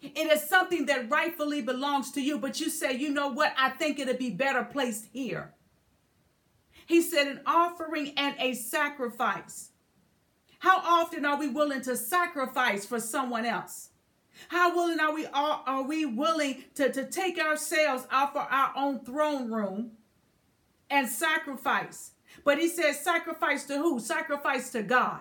It 0.00 0.30
is 0.30 0.48
something 0.48 0.86
that 0.86 1.10
rightfully 1.10 1.60
belongs 1.60 2.12
to 2.12 2.20
you, 2.20 2.38
but 2.38 2.60
you 2.60 2.70
say, 2.70 2.92
you 2.92 3.10
know 3.10 3.28
what? 3.28 3.52
I 3.58 3.70
think 3.70 3.98
it'd 3.98 4.18
be 4.18 4.30
better 4.30 4.62
placed 4.62 5.06
here. 5.12 5.54
He 6.86 7.02
said, 7.02 7.26
an 7.26 7.40
offering 7.44 8.12
and 8.16 8.34
a 8.38 8.54
sacrifice. 8.54 9.70
How 10.60 10.78
often 10.78 11.24
are 11.24 11.38
we 11.38 11.48
willing 11.48 11.82
to 11.82 11.96
sacrifice 11.96 12.86
for 12.86 13.00
someone 13.00 13.44
else? 13.44 13.90
How 14.48 14.74
willing 14.74 15.00
are 15.00 15.12
we 15.12 15.26
are, 15.26 15.62
are 15.66 15.82
we 15.82 16.06
willing 16.06 16.64
to, 16.76 16.92
to 16.92 17.04
take 17.04 17.38
ourselves 17.38 18.06
out 18.10 18.32
for 18.32 18.40
our 18.40 18.72
own 18.76 19.04
throne 19.04 19.50
room 19.50 19.92
and 20.88 21.08
sacrifice? 21.08 22.12
But 22.44 22.58
he 22.58 22.68
says 22.68 23.00
sacrifice 23.00 23.64
to 23.64 23.76
who? 23.78 23.98
Sacrifice 24.00 24.70
to 24.70 24.82
God. 24.82 25.20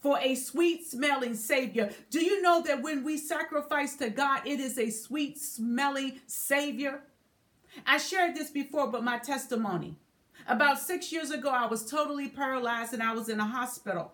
For 0.00 0.18
a 0.18 0.34
sweet 0.34 0.86
smelling 0.86 1.34
Savior. 1.34 1.90
Do 2.10 2.22
you 2.24 2.42
know 2.42 2.62
that 2.62 2.82
when 2.82 3.04
we 3.04 3.16
sacrifice 3.16 3.96
to 3.96 4.10
God, 4.10 4.46
it 4.46 4.60
is 4.60 4.78
a 4.78 4.90
sweet 4.90 5.38
smelling 5.38 6.20
Savior? 6.26 7.02
I 7.86 7.98
shared 7.98 8.34
this 8.34 8.50
before, 8.50 8.90
but 8.90 9.02
my 9.02 9.18
testimony. 9.18 9.96
About 10.46 10.78
six 10.78 11.10
years 11.10 11.30
ago, 11.30 11.48
I 11.48 11.66
was 11.66 11.88
totally 11.90 12.28
paralyzed 12.28 12.92
and 12.92 13.02
I 13.02 13.14
was 13.14 13.28
in 13.28 13.40
a 13.40 13.46
hospital. 13.46 14.12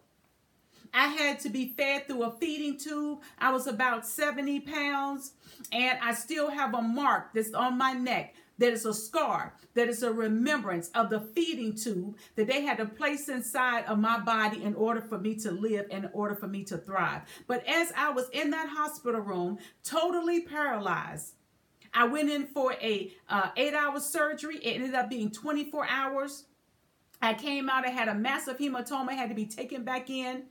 I 0.92 1.08
had 1.08 1.40
to 1.40 1.48
be 1.48 1.74
fed 1.76 2.06
through 2.06 2.24
a 2.24 2.32
feeding 2.32 2.78
tube. 2.78 3.20
I 3.38 3.52
was 3.52 3.66
about 3.66 4.06
70 4.06 4.60
pounds, 4.60 5.32
and 5.72 5.98
I 6.02 6.14
still 6.14 6.50
have 6.50 6.74
a 6.74 6.82
mark 6.82 7.32
that's 7.34 7.54
on 7.54 7.78
my 7.78 7.92
neck 7.92 8.34
that 8.60 8.74
is 8.74 8.84
a 8.84 8.92
scar, 8.92 9.54
that 9.74 9.88
is 9.88 10.02
a 10.02 10.12
remembrance 10.12 10.90
of 10.90 11.08
the 11.08 11.20
feeding 11.20 11.74
tube 11.74 12.16
that 12.36 12.46
they 12.46 12.60
had 12.60 12.76
to 12.76 12.84
place 12.84 13.28
inside 13.28 13.84
of 13.86 13.98
my 13.98 14.20
body 14.20 14.62
in 14.62 14.74
order 14.74 15.00
for 15.00 15.18
me 15.18 15.34
to 15.36 15.50
live, 15.50 15.86
in 15.90 16.10
order 16.12 16.34
for 16.34 16.46
me 16.46 16.62
to 16.64 16.76
thrive. 16.76 17.22
But 17.46 17.66
as 17.66 17.90
I 17.96 18.10
was 18.10 18.28
in 18.32 18.50
that 18.50 18.68
hospital 18.68 19.22
room, 19.22 19.58
totally 19.82 20.42
paralyzed, 20.42 21.34
I 21.94 22.04
went 22.04 22.30
in 22.30 22.46
for 22.46 22.74
a 22.74 23.12
uh, 23.28 23.50
eight-hour 23.56 23.98
surgery. 23.98 24.58
It 24.58 24.74
ended 24.76 24.94
up 24.94 25.08
being 25.08 25.30
24 25.30 25.86
hours. 25.88 26.44
I 27.22 27.34
came 27.34 27.68
out. 27.68 27.86
I 27.86 27.90
had 27.90 28.08
a 28.08 28.14
massive 28.14 28.58
hematoma. 28.58 29.12
had 29.12 29.30
to 29.30 29.34
be 29.34 29.46
taken 29.46 29.84
back 29.84 30.10
in. 30.10 30.44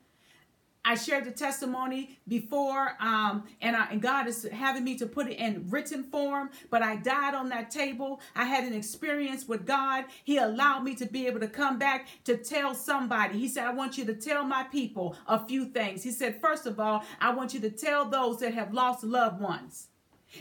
I 0.89 0.95
shared 0.95 1.25
the 1.25 1.31
testimony 1.31 2.17
before, 2.27 2.93
um, 2.99 3.43
and, 3.61 3.75
I, 3.75 3.89
and 3.91 4.01
God 4.01 4.27
is 4.27 4.47
having 4.51 4.83
me 4.83 4.97
to 4.97 5.05
put 5.05 5.27
it 5.27 5.37
in 5.37 5.67
written 5.69 6.01
form. 6.01 6.49
But 6.71 6.81
I 6.81 6.95
died 6.95 7.35
on 7.35 7.49
that 7.49 7.69
table. 7.69 8.19
I 8.35 8.45
had 8.45 8.63
an 8.63 8.73
experience 8.73 9.47
with 9.47 9.67
God. 9.67 10.05
He 10.23 10.39
allowed 10.39 10.79
me 10.79 10.95
to 10.95 11.05
be 11.05 11.27
able 11.27 11.41
to 11.41 11.47
come 11.47 11.77
back 11.77 12.07
to 12.23 12.37
tell 12.37 12.73
somebody. 12.73 13.37
He 13.37 13.47
said, 13.47 13.67
I 13.67 13.71
want 13.71 13.99
you 13.99 14.05
to 14.05 14.15
tell 14.15 14.43
my 14.43 14.63
people 14.63 15.15
a 15.27 15.45
few 15.45 15.65
things. 15.65 16.01
He 16.01 16.09
said, 16.09 16.41
First 16.41 16.65
of 16.65 16.79
all, 16.79 17.03
I 17.21 17.35
want 17.35 17.53
you 17.53 17.59
to 17.59 17.69
tell 17.69 18.05
those 18.05 18.39
that 18.39 18.55
have 18.55 18.73
lost 18.73 19.03
loved 19.03 19.39
ones. 19.39 19.89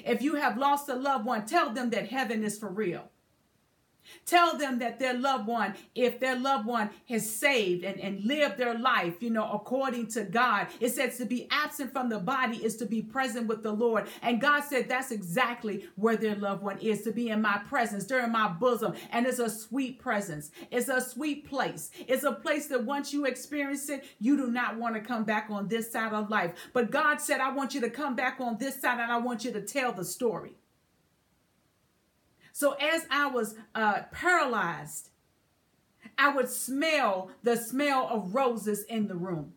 If 0.02 0.22
you 0.22 0.36
have 0.36 0.56
lost 0.56 0.88
a 0.88 0.94
loved 0.94 1.26
one, 1.26 1.44
tell 1.44 1.68
them 1.74 1.90
that 1.90 2.08
heaven 2.08 2.42
is 2.42 2.58
for 2.58 2.70
real. 2.70 3.10
Tell 4.26 4.58
them 4.58 4.78
that 4.80 4.98
their 4.98 5.14
loved 5.14 5.46
one, 5.46 5.74
if 5.94 6.20
their 6.20 6.38
loved 6.38 6.66
one 6.66 6.90
has 7.08 7.28
saved 7.28 7.84
and, 7.84 7.98
and 8.00 8.24
lived 8.24 8.58
their 8.58 8.78
life, 8.78 9.22
you 9.22 9.30
know, 9.30 9.50
according 9.52 10.08
to 10.08 10.24
God, 10.24 10.68
it 10.80 10.90
says 10.90 11.16
to 11.18 11.24
be 11.24 11.48
absent 11.50 11.92
from 11.92 12.08
the 12.08 12.18
body 12.18 12.58
is 12.58 12.76
to 12.76 12.86
be 12.86 13.02
present 13.02 13.46
with 13.46 13.62
the 13.62 13.72
Lord. 13.72 14.06
And 14.22 14.40
God 14.40 14.64
said 14.64 14.88
that's 14.88 15.10
exactly 15.10 15.88
where 15.96 16.16
their 16.16 16.34
loved 16.34 16.62
one 16.62 16.78
is 16.78 17.02
to 17.02 17.12
be 17.12 17.30
in 17.30 17.40
my 17.42 17.58
presence, 17.68 18.04
during 18.04 18.32
my 18.32 18.48
bosom. 18.48 18.94
And 19.10 19.26
it's 19.26 19.38
a 19.38 19.50
sweet 19.50 19.98
presence, 19.98 20.50
it's 20.70 20.88
a 20.88 21.00
sweet 21.00 21.48
place. 21.48 21.90
It's 22.06 22.24
a 22.24 22.32
place 22.32 22.66
that 22.68 22.84
once 22.84 23.12
you 23.12 23.24
experience 23.24 23.88
it, 23.88 24.04
you 24.18 24.36
do 24.36 24.50
not 24.50 24.76
want 24.76 24.94
to 24.94 25.00
come 25.00 25.24
back 25.24 25.48
on 25.50 25.68
this 25.68 25.90
side 25.90 26.12
of 26.12 26.30
life. 26.30 26.52
But 26.72 26.90
God 26.90 27.20
said, 27.20 27.40
I 27.40 27.52
want 27.52 27.74
you 27.74 27.80
to 27.82 27.90
come 27.90 28.14
back 28.14 28.40
on 28.40 28.58
this 28.58 28.80
side 28.80 29.00
and 29.00 29.12
I 29.12 29.18
want 29.18 29.44
you 29.44 29.52
to 29.52 29.60
tell 29.60 29.92
the 29.92 30.04
story. 30.04 30.54
So 32.58 32.72
as 32.72 33.06
I 33.08 33.28
was 33.28 33.54
uh, 33.72 34.00
paralyzed, 34.10 35.10
I 36.18 36.34
would 36.34 36.48
smell 36.48 37.30
the 37.44 37.56
smell 37.56 38.08
of 38.10 38.34
roses 38.34 38.82
in 38.82 39.06
the 39.06 39.14
room. 39.14 39.52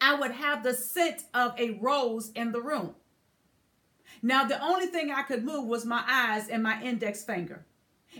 I 0.00 0.14
would 0.14 0.30
have 0.30 0.62
the 0.62 0.74
scent 0.74 1.24
of 1.34 1.58
a 1.58 1.72
rose 1.80 2.30
in 2.36 2.52
the 2.52 2.60
room. 2.60 2.94
Now, 4.22 4.44
the 4.44 4.62
only 4.62 4.86
thing 4.86 5.10
I 5.10 5.22
could 5.22 5.44
move 5.44 5.66
was 5.66 5.84
my 5.84 6.04
eyes 6.06 6.48
and 6.48 6.62
my 6.62 6.80
index 6.80 7.24
finger. 7.24 7.66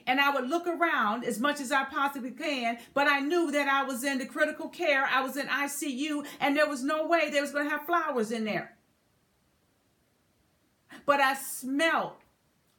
and 0.08 0.20
I 0.20 0.30
would 0.30 0.48
look 0.48 0.66
around 0.66 1.22
as 1.22 1.38
much 1.38 1.60
as 1.60 1.70
I 1.70 1.84
possibly 1.84 2.32
can, 2.32 2.78
but 2.94 3.06
I 3.06 3.20
knew 3.20 3.52
that 3.52 3.68
I 3.68 3.84
was 3.84 4.02
in 4.02 4.18
the 4.18 4.26
critical 4.26 4.68
care, 4.68 5.04
I 5.04 5.22
was 5.22 5.36
in 5.36 5.46
ICU, 5.46 6.26
and 6.40 6.56
there 6.56 6.68
was 6.68 6.82
no 6.82 7.06
way 7.06 7.30
they 7.30 7.40
was 7.40 7.52
going 7.52 7.66
to 7.66 7.70
have 7.70 7.86
flowers 7.86 8.32
in 8.32 8.44
there. 8.44 8.76
But 11.06 11.20
I 11.20 11.34
smelled 11.34 12.16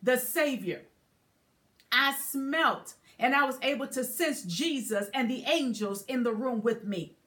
the 0.02 0.18
Savior. 0.18 0.84
I 1.92 2.16
smelt 2.16 2.96
and 3.18 3.36
I 3.36 3.44
was 3.46 3.58
able 3.62 3.88
to 3.88 4.04
sense 4.04 4.44
Jesus 4.44 5.08
and 5.14 5.30
the 5.30 5.44
angels 5.44 6.04
in 6.06 6.24
the 6.24 6.34
room 6.34 6.62
with 6.62 6.84
me. 6.86 7.18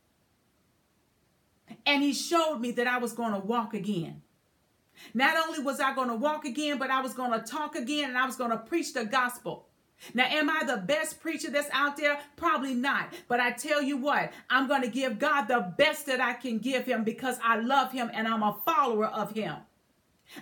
And 1.85 2.03
he 2.03 2.13
showed 2.13 2.59
me 2.59 2.71
that 2.73 2.87
I 2.87 2.99
was 2.99 3.13
going 3.13 3.33
to 3.33 3.39
walk 3.39 3.75
again. 3.75 4.23
Not 5.15 5.37
only 5.37 5.61
was 5.61 5.81
I 5.81 5.95
going 5.95 6.09
to 6.09 6.15
walk 6.15 6.45
again, 6.45 6.79
but 6.79 6.91
I 6.91 7.01
was 7.01 7.15
going 7.15 7.33
to 7.33 7.45
talk 7.45 7.75
again 7.75 8.11
and 8.11 8.19
I 8.19 8.27
was 8.27 8.37
going 8.37 8.51
to 8.51 8.59
preach 8.59 8.93
the 8.93 9.05
gospel. 9.05 9.67
Now, 10.15 10.25
am 10.25 10.51
I 10.51 10.65
the 10.65 10.79
best 10.79 11.21
preacher 11.21 11.51
that's 11.51 11.71
out 11.73 11.97
there? 11.97 12.19
Probably 12.37 12.75
not. 12.75 13.13
But 13.29 13.41
I 13.41 13.53
tell 13.53 13.83
you 13.83 13.97
what, 13.97 14.33
I'm 14.51 14.67
going 14.67 14.83
to 14.83 14.89
give 14.89 15.19
God 15.19 15.47
the 15.47 15.73
best 15.77 16.07
that 16.07 16.21
I 16.21 16.33
can 16.35 16.59
give 16.59 16.87
him 16.87 17.05
because 17.05 17.39
I 17.43 17.57
love 17.57 17.93
him 17.93 18.11
and 18.13 18.27
I'm 18.27 18.43
a 18.43 18.57
follower 18.65 19.07
of 19.07 19.33
him. 19.33 19.57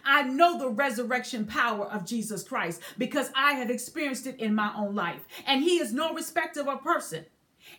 I 0.04 0.22
know 0.22 0.58
the 0.58 0.68
resurrection 0.68 1.46
power 1.46 1.86
of 1.86 2.04
Jesus 2.04 2.42
Christ 2.42 2.80
because 2.98 3.30
I 3.34 3.54
have 3.54 3.70
experienced 3.70 4.26
it 4.26 4.38
in 4.40 4.54
my 4.54 4.72
own 4.76 4.94
life. 4.94 5.26
And 5.46 5.62
he 5.62 5.78
is 5.78 5.92
no 5.92 6.12
respecter 6.14 6.68
of 6.68 6.82
person. 6.82 7.26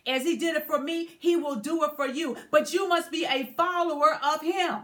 As 0.07 0.23
he 0.23 0.37
did 0.37 0.55
it 0.55 0.67
for 0.67 0.79
me, 0.79 1.09
he 1.19 1.35
will 1.35 1.55
do 1.55 1.83
it 1.83 1.95
for 1.95 2.07
you. 2.07 2.37
But 2.49 2.73
you 2.73 2.87
must 2.87 3.11
be 3.11 3.25
a 3.25 3.53
follower 3.57 4.19
of 4.23 4.41
him. 4.41 4.81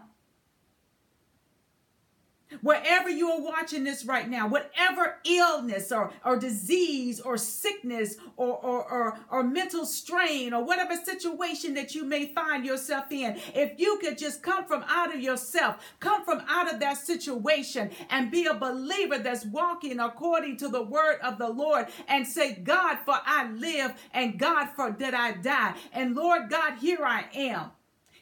Wherever 2.62 3.10
you 3.10 3.30
are 3.30 3.42
watching 3.42 3.84
this 3.84 4.06
right 4.06 4.30
now, 4.30 4.48
whatever 4.48 5.18
illness 5.26 5.92
or, 5.92 6.12
or 6.24 6.38
disease 6.38 7.20
or 7.20 7.38
sickness 7.38 8.16
or, 8.38 8.58
or, 8.58 8.92
or, 8.92 9.20
or 9.30 9.44
mental 9.44 9.86
strain 9.86 10.54
or 10.54 10.64
whatever 10.64 10.96
situation 10.96 11.74
that 11.74 11.94
you 11.94 12.06
may 12.06 12.34
find 12.34 12.66
yourself 12.66 13.12
in, 13.12 13.38
if 13.54 13.78
you 13.78 13.98
could 14.02 14.18
just 14.18 14.42
come 14.42 14.66
from 14.66 14.84
out 14.88 15.14
of 15.14 15.22
yourself, 15.22 15.84
come 16.00 16.24
from 16.24 16.42
out 16.48 16.74
of 16.74 16.80
that 16.80 16.98
situation 16.98 17.92
and 18.10 18.32
be 18.32 18.46
a 18.46 18.54
believer 18.54 19.18
that's 19.18 19.46
walking 19.46 20.00
according 20.00 20.58
to 20.58 20.70
the 20.70 20.84
word 20.84 21.20
of 21.22 21.38
the 21.38 21.50
Lord 21.50 21.88
and 22.08 22.26
say, 22.26 22.54
God, 22.54 22.98
for 23.06 23.20
I 23.26 23.52
live 23.52 23.94
and 24.14 24.40
God, 24.40 24.68
for 24.76 24.92
that 24.92 25.14
I 25.14 25.34
die. 25.34 25.76
And 25.92 26.16
Lord 26.16 26.50
God, 26.50 26.78
here 26.80 27.04
I 27.04 27.26
am. 27.34 27.72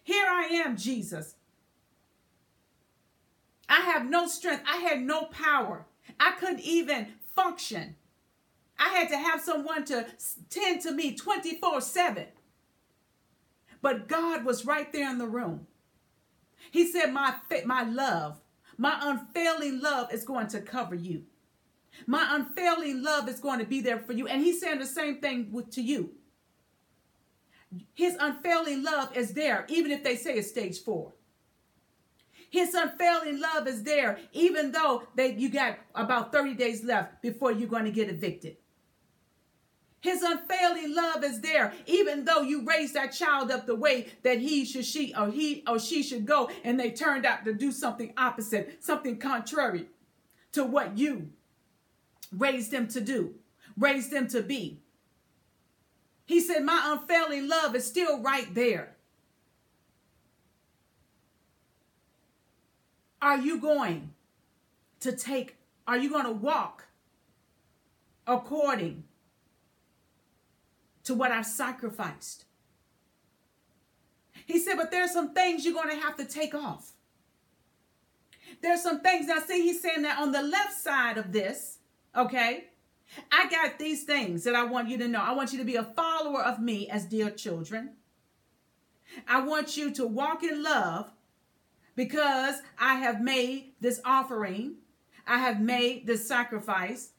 Here 0.03 0.27
I 0.27 0.45
am, 0.45 0.77
Jesus. 0.77 1.35
I 3.67 3.81
have 3.81 4.09
no 4.09 4.27
strength. 4.27 4.63
I 4.67 4.77
had 4.77 5.01
no 5.01 5.25
power. 5.25 5.85
I 6.19 6.31
couldn't 6.39 6.61
even 6.61 7.07
function. 7.35 7.95
I 8.77 8.89
had 8.89 9.09
to 9.09 9.17
have 9.17 9.41
someone 9.41 9.85
to 9.85 10.07
tend 10.49 10.81
to 10.81 10.91
me 10.91 11.15
24 11.15 11.81
7. 11.81 12.25
But 13.81 14.07
God 14.07 14.45
was 14.45 14.65
right 14.65 14.91
there 14.91 15.09
in 15.09 15.17
the 15.17 15.27
room. 15.27 15.67
He 16.71 16.87
said, 16.87 17.13
My, 17.13 17.35
my 17.65 17.83
love, 17.83 18.39
my 18.77 18.97
unfailing 19.01 19.79
love 19.81 20.13
is 20.13 20.23
going 20.23 20.47
to 20.47 20.61
cover 20.61 20.95
you. 20.95 21.23
My 22.07 22.27
unfailing 22.35 23.03
love 23.03 23.29
is 23.29 23.39
going 23.39 23.59
to 23.59 23.65
be 23.65 23.81
there 23.81 23.99
for 23.99 24.13
you. 24.13 24.27
And 24.27 24.41
he's 24.41 24.59
saying 24.59 24.79
the 24.79 24.85
same 24.85 25.21
thing 25.21 25.49
with, 25.51 25.69
to 25.71 25.81
you. 25.81 26.11
His 27.93 28.17
unfailing 28.19 28.83
love 28.83 29.15
is 29.15 29.33
there, 29.33 29.65
even 29.69 29.91
if 29.91 30.03
they 30.03 30.15
say 30.15 30.35
it's 30.35 30.49
stage 30.49 30.79
four. 30.79 31.13
His 32.55 32.73
unfailing 32.73 33.41
love 33.41 33.67
is 33.67 33.83
there, 33.83 34.17
even 34.31 34.71
though 34.71 35.03
that 35.15 35.37
you 35.37 35.49
got 35.49 35.77
about 35.93 36.31
30 36.31 36.53
days 36.53 36.85
left 36.85 37.21
before 37.21 37.51
you're 37.51 37.67
going 37.67 37.83
to 37.83 37.91
get 37.91 38.07
evicted. 38.07 38.55
His 39.99 40.21
unfailing 40.21 40.95
love 40.95 41.21
is 41.25 41.41
there, 41.41 41.73
even 41.85 42.23
though 42.23 42.43
you 42.43 42.65
raised 42.65 42.93
that 42.93 43.11
child 43.11 43.51
up 43.51 43.65
the 43.65 43.75
way 43.75 44.07
that 44.23 44.39
he 44.39 44.63
should, 44.63 44.85
she, 44.85 45.13
or 45.13 45.31
he 45.31 45.65
or 45.67 45.77
she 45.79 46.01
should 46.01 46.25
go, 46.25 46.49
and 46.63 46.79
they 46.79 46.91
turned 46.91 47.25
out 47.25 47.43
to 47.43 47.53
do 47.53 47.73
something 47.73 48.13
opposite, 48.15 48.81
something 48.81 49.17
contrary 49.17 49.87
to 50.53 50.63
what 50.63 50.97
you 50.97 51.31
raised 52.31 52.71
them 52.71 52.87
to 52.87 53.01
do, 53.01 53.35
raised 53.77 54.11
them 54.11 54.29
to 54.29 54.41
be. 54.41 54.79
He 56.25 56.39
said, 56.39 56.61
My 56.61 56.89
um, 56.89 56.99
unfailing 56.99 57.49
love 57.49 57.75
is 57.75 57.85
still 57.85 58.21
right 58.21 58.47
there. 58.55 58.94
Are 63.21 63.37
you 63.37 63.59
going 63.59 64.11
to 64.99 65.11
take, 65.15 65.57
are 65.87 65.97
you 65.97 66.09
going 66.09 66.25
to 66.25 66.31
walk 66.31 66.85
according 68.27 69.03
to 71.03 71.13
what 71.13 71.31
I've 71.31 71.45
sacrificed? 71.45 72.45
He 74.45 74.59
said, 74.59 74.75
but 74.77 74.91
there's 74.91 75.11
some 75.11 75.33
things 75.33 75.65
you're 75.65 75.73
going 75.73 75.89
to 75.89 76.01
have 76.01 76.17
to 76.17 76.25
take 76.25 76.53
off. 76.53 76.91
There's 78.61 78.81
some 78.81 79.01
things. 79.01 79.27
Now, 79.27 79.39
see, 79.39 79.63
he's 79.63 79.81
saying 79.81 80.03
that 80.03 80.19
on 80.19 80.31
the 80.31 80.43
left 80.43 80.73
side 80.73 81.17
of 81.17 81.31
this, 81.31 81.79
okay, 82.15 82.65
I 83.31 83.49
got 83.49 83.79
these 83.79 84.03
things 84.03 84.43
that 84.43 84.55
I 84.55 84.63
want 84.63 84.89
you 84.89 84.97
to 84.99 85.07
know. 85.07 85.21
I 85.21 85.33
want 85.33 85.51
you 85.51 85.59
to 85.59 85.65
be 85.65 85.75
a 85.75 85.83
follower 85.83 86.43
of 86.43 86.59
me 86.59 86.89
as 86.89 87.05
dear 87.05 87.29
children. 87.29 87.91
I 89.27 89.41
want 89.41 89.77
you 89.77 89.91
to 89.91 90.05
walk 90.05 90.43
in 90.43 90.63
love 90.63 91.11
because 91.95 92.55
I 92.79 92.95
have 92.95 93.21
made 93.21 93.73
this 93.79 94.01
offering, 94.05 94.75
I 95.25 95.39
have 95.39 95.61
made 95.61 96.05
this 96.05 96.27
sacrifice, 96.27 97.11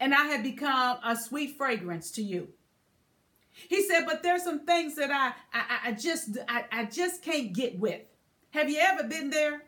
and 0.00 0.14
I 0.14 0.26
have 0.26 0.42
become 0.42 0.98
a 1.04 1.16
sweet 1.16 1.56
fragrance 1.56 2.10
to 2.12 2.22
you. 2.22 2.48
He 3.68 3.82
said, 3.82 4.04
but 4.04 4.22
there's 4.22 4.44
some 4.44 4.66
things 4.66 4.96
that 4.96 5.10
I 5.10 5.32
I, 5.52 5.88
I 5.88 5.92
just 5.92 6.36
I, 6.48 6.64
I 6.70 6.84
just 6.84 7.22
can't 7.22 7.52
get 7.52 7.78
with. 7.78 8.02
Have 8.50 8.68
you 8.68 8.78
ever 8.80 9.04
been 9.04 9.30
there? 9.30 9.62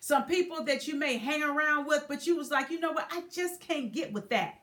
Some 0.00 0.24
people 0.24 0.64
that 0.64 0.88
you 0.88 0.96
may 0.96 1.18
hang 1.18 1.42
around 1.42 1.86
with, 1.86 2.06
but 2.08 2.26
you 2.26 2.36
was 2.36 2.50
like, 2.50 2.70
you 2.70 2.80
know 2.80 2.92
what, 2.92 3.08
I 3.12 3.22
just 3.32 3.60
can't 3.60 3.92
get 3.92 4.12
with 4.12 4.30
that. 4.30 4.60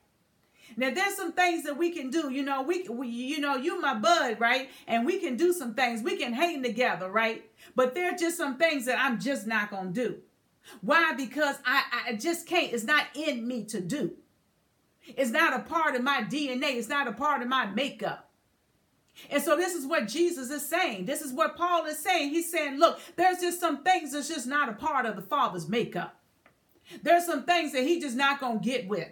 Now 0.76 0.90
there's 0.90 1.16
some 1.16 1.32
things 1.32 1.64
that 1.64 1.76
we 1.76 1.90
can 1.90 2.10
do. 2.10 2.30
You 2.30 2.42
know, 2.42 2.62
we, 2.62 2.88
we 2.88 3.08
you 3.08 3.40
know, 3.40 3.56
you 3.56 3.80
my 3.80 3.94
bud, 3.94 4.40
right? 4.40 4.68
And 4.86 5.06
we 5.06 5.18
can 5.18 5.36
do 5.36 5.52
some 5.52 5.74
things. 5.74 6.02
We 6.02 6.16
can 6.16 6.32
hang 6.32 6.62
together, 6.62 7.10
right? 7.10 7.44
But 7.74 7.94
there 7.94 8.12
are 8.12 8.16
just 8.16 8.36
some 8.36 8.56
things 8.56 8.86
that 8.86 8.98
I'm 8.98 9.20
just 9.20 9.46
not 9.46 9.70
gonna 9.70 9.90
do. 9.90 10.18
Why? 10.80 11.14
Because 11.14 11.56
I, 11.64 11.82
I 12.08 12.12
just 12.14 12.46
can't. 12.46 12.72
It's 12.72 12.84
not 12.84 13.06
in 13.14 13.46
me 13.46 13.64
to 13.64 13.80
do. 13.80 14.12
It's 15.16 15.30
not 15.30 15.58
a 15.58 15.62
part 15.62 15.94
of 15.94 16.02
my 16.02 16.22
DNA. 16.22 16.76
It's 16.76 16.88
not 16.88 17.08
a 17.08 17.12
part 17.12 17.42
of 17.42 17.48
my 17.48 17.66
makeup. 17.66 18.28
And 19.30 19.42
so 19.42 19.56
this 19.56 19.74
is 19.74 19.86
what 19.86 20.06
Jesus 20.06 20.50
is 20.50 20.68
saying. 20.68 21.06
This 21.06 21.22
is 21.22 21.32
what 21.32 21.56
Paul 21.56 21.86
is 21.86 21.98
saying. 21.98 22.30
He's 22.30 22.50
saying, 22.50 22.78
look, 22.78 23.00
there's 23.16 23.38
just 23.38 23.60
some 23.60 23.82
things 23.82 24.12
that's 24.12 24.28
just 24.28 24.46
not 24.46 24.68
a 24.68 24.74
part 24.74 25.06
of 25.06 25.16
the 25.16 25.22
Father's 25.22 25.68
makeup. 25.68 26.16
There's 27.02 27.26
some 27.26 27.44
things 27.44 27.72
that 27.72 27.82
he 27.82 28.00
just 28.00 28.16
not 28.16 28.40
going 28.40 28.60
to 28.60 28.64
get 28.64 28.88
with. 28.88 29.08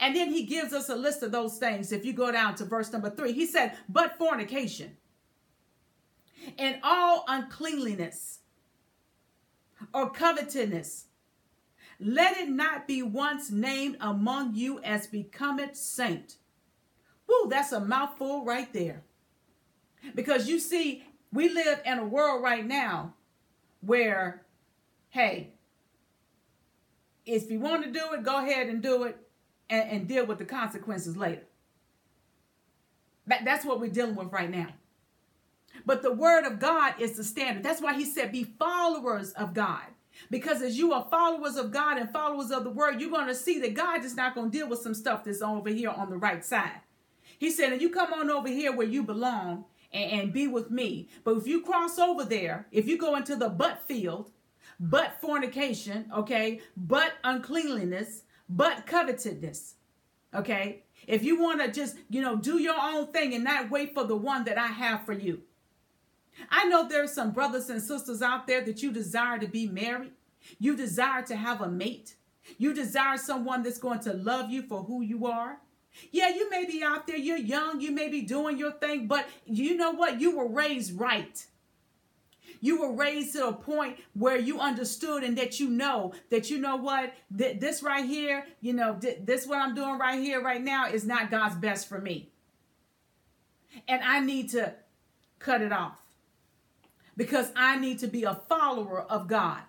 And 0.00 0.14
then 0.14 0.30
he 0.30 0.44
gives 0.44 0.72
us 0.72 0.88
a 0.88 0.96
list 0.96 1.22
of 1.22 1.32
those 1.32 1.58
things. 1.58 1.92
If 1.92 2.04
you 2.04 2.12
go 2.12 2.30
down 2.30 2.54
to 2.56 2.64
verse 2.64 2.92
number 2.92 3.10
three, 3.10 3.32
he 3.32 3.46
said, 3.46 3.76
but 3.88 4.18
fornication 4.18 4.96
and 6.58 6.76
all 6.82 7.24
uncleanliness 7.28 8.40
or 9.92 10.10
covetousness. 10.10 11.06
Let 12.00 12.36
it 12.36 12.48
not 12.48 12.86
be 12.86 13.02
once 13.02 13.50
named 13.50 13.96
among 14.00 14.54
you 14.54 14.80
as 14.80 15.08
becometh 15.08 15.76
saint. 15.76 16.36
Woo, 17.26 17.48
that's 17.50 17.72
a 17.72 17.80
mouthful 17.80 18.44
right 18.44 18.72
there. 18.72 19.02
Because 20.14 20.48
you 20.48 20.60
see, 20.60 21.04
we 21.32 21.48
live 21.48 21.80
in 21.84 21.98
a 21.98 22.06
world 22.06 22.42
right 22.42 22.64
now 22.64 23.14
where, 23.80 24.46
hey, 25.10 25.54
if 27.26 27.50
you 27.50 27.58
want 27.58 27.84
to 27.84 27.90
do 27.90 28.12
it, 28.12 28.22
go 28.22 28.38
ahead 28.38 28.68
and 28.68 28.80
do 28.80 29.02
it 29.02 29.16
and, 29.70 29.90
and 29.90 30.08
deal 30.08 30.26
with 30.26 30.38
the 30.38 30.44
consequences 30.44 31.16
later. 31.16 31.42
That, 33.26 33.44
that's 33.44 33.64
what 33.64 33.80
we're 33.80 33.90
dealing 33.90 34.16
with 34.16 34.32
right 34.32 34.50
now. 34.50 34.68
But 35.84 36.02
the 36.02 36.12
word 36.12 36.44
of 36.44 36.58
God 36.58 36.94
is 36.98 37.12
the 37.12 37.24
standard. 37.24 37.62
That's 37.62 37.82
why 37.82 37.94
he 37.94 38.04
said, 38.04 38.32
be 38.32 38.44
followers 38.44 39.32
of 39.32 39.54
God. 39.54 39.84
Because 40.30 40.62
as 40.62 40.76
you 40.76 40.92
are 40.92 41.06
followers 41.10 41.56
of 41.56 41.70
God 41.70 41.98
and 41.98 42.10
followers 42.10 42.50
of 42.50 42.64
the 42.64 42.70
word, 42.70 43.00
you're 43.00 43.10
going 43.10 43.28
to 43.28 43.34
see 43.34 43.60
that 43.60 43.74
God 43.74 44.04
is 44.04 44.16
not 44.16 44.34
going 44.34 44.50
to 44.50 44.58
deal 44.58 44.68
with 44.68 44.80
some 44.80 44.94
stuff 44.94 45.24
that's 45.24 45.42
over 45.42 45.70
here 45.70 45.90
on 45.90 46.10
the 46.10 46.16
right 46.16 46.44
side. 46.44 46.80
He 47.38 47.50
said, 47.50 47.72
and 47.72 47.80
you 47.80 47.90
come 47.90 48.12
on 48.12 48.30
over 48.30 48.48
here 48.48 48.74
where 48.74 48.86
you 48.86 49.04
belong 49.04 49.66
and, 49.92 50.10
and 50.10 50.32
be 50.32 50.48
with 50.48 50.70
me. 50.70 51.08
But 51.22 51.36
if 51.36 51.46
you 51.46 51.62
cross 51.62 51.98
over 51.98 52.24
there, 52.24 52.66
if 52.72 52.88
you 52.88 52.98
go 52.98 53.14
into 53.14 53.36
the 53.36 53.48
butt 53.48 53.82
field, 53.86 54.32
but 54.80 55.20
fornication, 55.20 56.10
okay, 56.14 56.60
but 56.76 57.12
uncleanliness, 57.22 58.22
but 58.48 58.86
covetousness. 58.86 59.74
Okay? 60.34 60.82
If 61.06 61.24
you 61.24 61.40
want 61.40 61.60
to 61.60 61.70
just, 61.70 61.96
you 62.10 62.20
know, 62.20 62.36
do 62.36 62.60
your 62.60 62.76
own 62.80 63.12
thing 63.12 63.34
and 63.34 63.44
not 63.44 63.70
wait 63.70 63.94
for 63.94 64.04
the 64.04 64.16
one 64.16 64.44
that 64.44 64.58
I 64.58 64.66
have 64.66 65.06
for 65.06 65.12
you. 65.12 65.42
I 66.50 66.66
know 66.66 66.86
there's 66.86 67.12
some 67.12 67.32
brothers 67.32 67.68
and 67.70 67.82
sisters 67.82 68.22
out 68.22 68.46
there 68.46 68.60
that 68.62 68.82
you 68.82 68.92
desire 68.92 69.38
to 69.38 69.48
be 69.48 69.66
married. 69.66 70.12
You 70.58 70.76
desire 70.76 71.22
to 71.22 71.36
have 71.36 71.60
a 71.60 71.68
mate. 71.68 72.14
You 72.56 72.72
desire 72.72 73.18
someone 73.18 73.62
that's 73.62 73.78
going 73.78 74.00
to 74.00 74.12
love 74.12 74.50
you 74.50 74.62
for 74.62 74.84
who 74.84 75.02
you 75.02 75.26
are. 75.26 75.58
Yeah, 76.12 76.28
you 76.28 76.48
may 76.48 76.64
be 76.64 76.82
out 76.82 77.06
there, 77.06 77.16
you're 77.16 77.36
young, 77.36 77.80
you 77.80 77.90
may 77.90 78.08
be 78.08 78.22
doing 78.22 78.56
your 78.56 78.72
thing, 78.72 79.08
but 79.08 79.26
you 79.46 79.76
know 79.76 79.90
what? 79.90 80.20
You 80.20 80.36
were 80.36 80.48
raised 80.48 80.98
right. 80.98 81.44
You 82.60 82.80
were 82.80 82.92
raised 82.92 83.34
to 83.34 83.48
a 83.48 83.52
point 83.52 83.98
where 84.14 84.38
you 84.38 84.60
understood 84.60 85.22
and 85.22 85.36
that 85.38 85.60
you 85.60 85.68
know 85.68 86.12
that 86.30 86.50
you 86.50 86.58
know 86.58 86.76
what 86.76 87.14
th- 87.36 87.60
this 87.60 87.82
right 87.82 88.04
here, 88.04 88.46
you 88.60 88.72
know, 88.72 88.96
th- 89.00 89.20
this 89.24 89.46
what 89.46 89.58
I'm 89.58 89.74
doing 89.74 89.98
right 89.98 90.20
here, 90.20 90.42
right 90.42 90.62
now 90.62 90.88
is 90.88 91.04
not 91.04 91.30
God's 91.30 91.56
best 91.56 91.88
for 91.88 92.00
me. 92.00 92.30
And 93.86 94.02
I 94.02 94.20
need 94.20 94.50
to 94.50 94.74
cut 95.38 95.62
it 95.62 95.72
off 95.72 95.98
because 97.16 97.50
I 97.54 97.78
need 97.78 97.98
to 98.00 98.06
be 98.06 98.24
a 98.24 98.34
follower 98.34 99.02
of 99.02 99.28
God. 99.28 99.60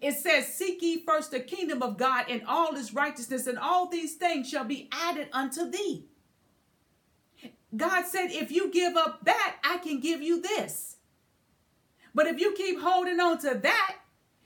It 0.00 0.12
says, 0.14 0.46
Seek 0.46 0.82
ye 0.82 1.04
first 1.04 1.30
the 1.30 1.40
kingdom 1.40 1.82
of 1.82 1.96
God 1.96 2.26
and 2.28 2.42
all 2.46 2.74
his 2.74 2.94
righteousness, 2.94 3.46
and 3.46 3.58
all 3.58 3.88
these 3.88 4.14
things 4.14 4.48
shall 4.48 4.64
be 4.64 4.88
added 4.92 5.28
unto 5.32 5.70
thee. 5.70 6.06
God 7.76 8.06
said, 8.06 8.30
If 8.30 8.50
you 8.50 8.70
give 8.70 8.96
up 8.96 9.24
that, 9.24 9.56
I 9.64 9.78
can 9.78 10.00
give 10.00 10.22
you 10.22 10.40
this. 10.40 10.91
But 12.14 12.26
if 12.26 12.38
you 12.38 12.52
keep 12.52 12.80
holding 12.80 13.20
on 13.20 13.38
to 13.38 13.58
that, 13.62 13.96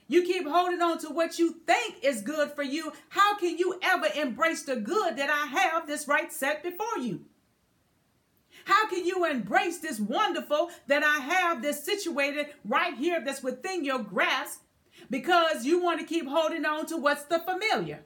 you 0.08 0.22
keep 0.22 0.46
holding 0.46 0.80
on 0.80 0.98
to 0.98 1.08
what 1.08 1.38
you 1.38 1.56
think 1.66 1.96
is 2.02 2.20
good 2.20 2.52
for 2.52 2.62
you, 2.62 2.92
how 3.08 3.36
can 3.36 3.58
you 3.58 3.78
ever 3.82 4.06
embrace 4.14 4.62
the 4.62 4.76
good 4.76 5.16
that 5.16 5.30
I 5.30 5.46
have 5.46 5.86
this 5.86 6.06
right 6.06 6.32
set 6.32 6.62
before 6.62 6.98
you? 7.00 7.24
How 8.64 8.88
can 8.88 9.04
you 9.04 9.24
embrace 9.24 9.78
this 9.78 10.00
wonderful 10.00 10.70
that 10.86 11.02
I 11.02 11.18
have 11.18 11.62
this 11.62 11.84
situated 11.84 12.46
right 12.64 12.94
here 12.94 13.20
that's 13.24 13.42
within 13.42 13.84
your 13.84 14.00
grasp 14.00 14.62
because 15.10 15.64
you 15.64 15.82
want 15.82 16.00
to 16.00 16.06
keep 16.06 16.26
holding 16.26 16.64
on 16.64 16.86
to 16.86 16.96
what's 16.96 17.24
the 17.24 17.38
familiar? 17.38 18.00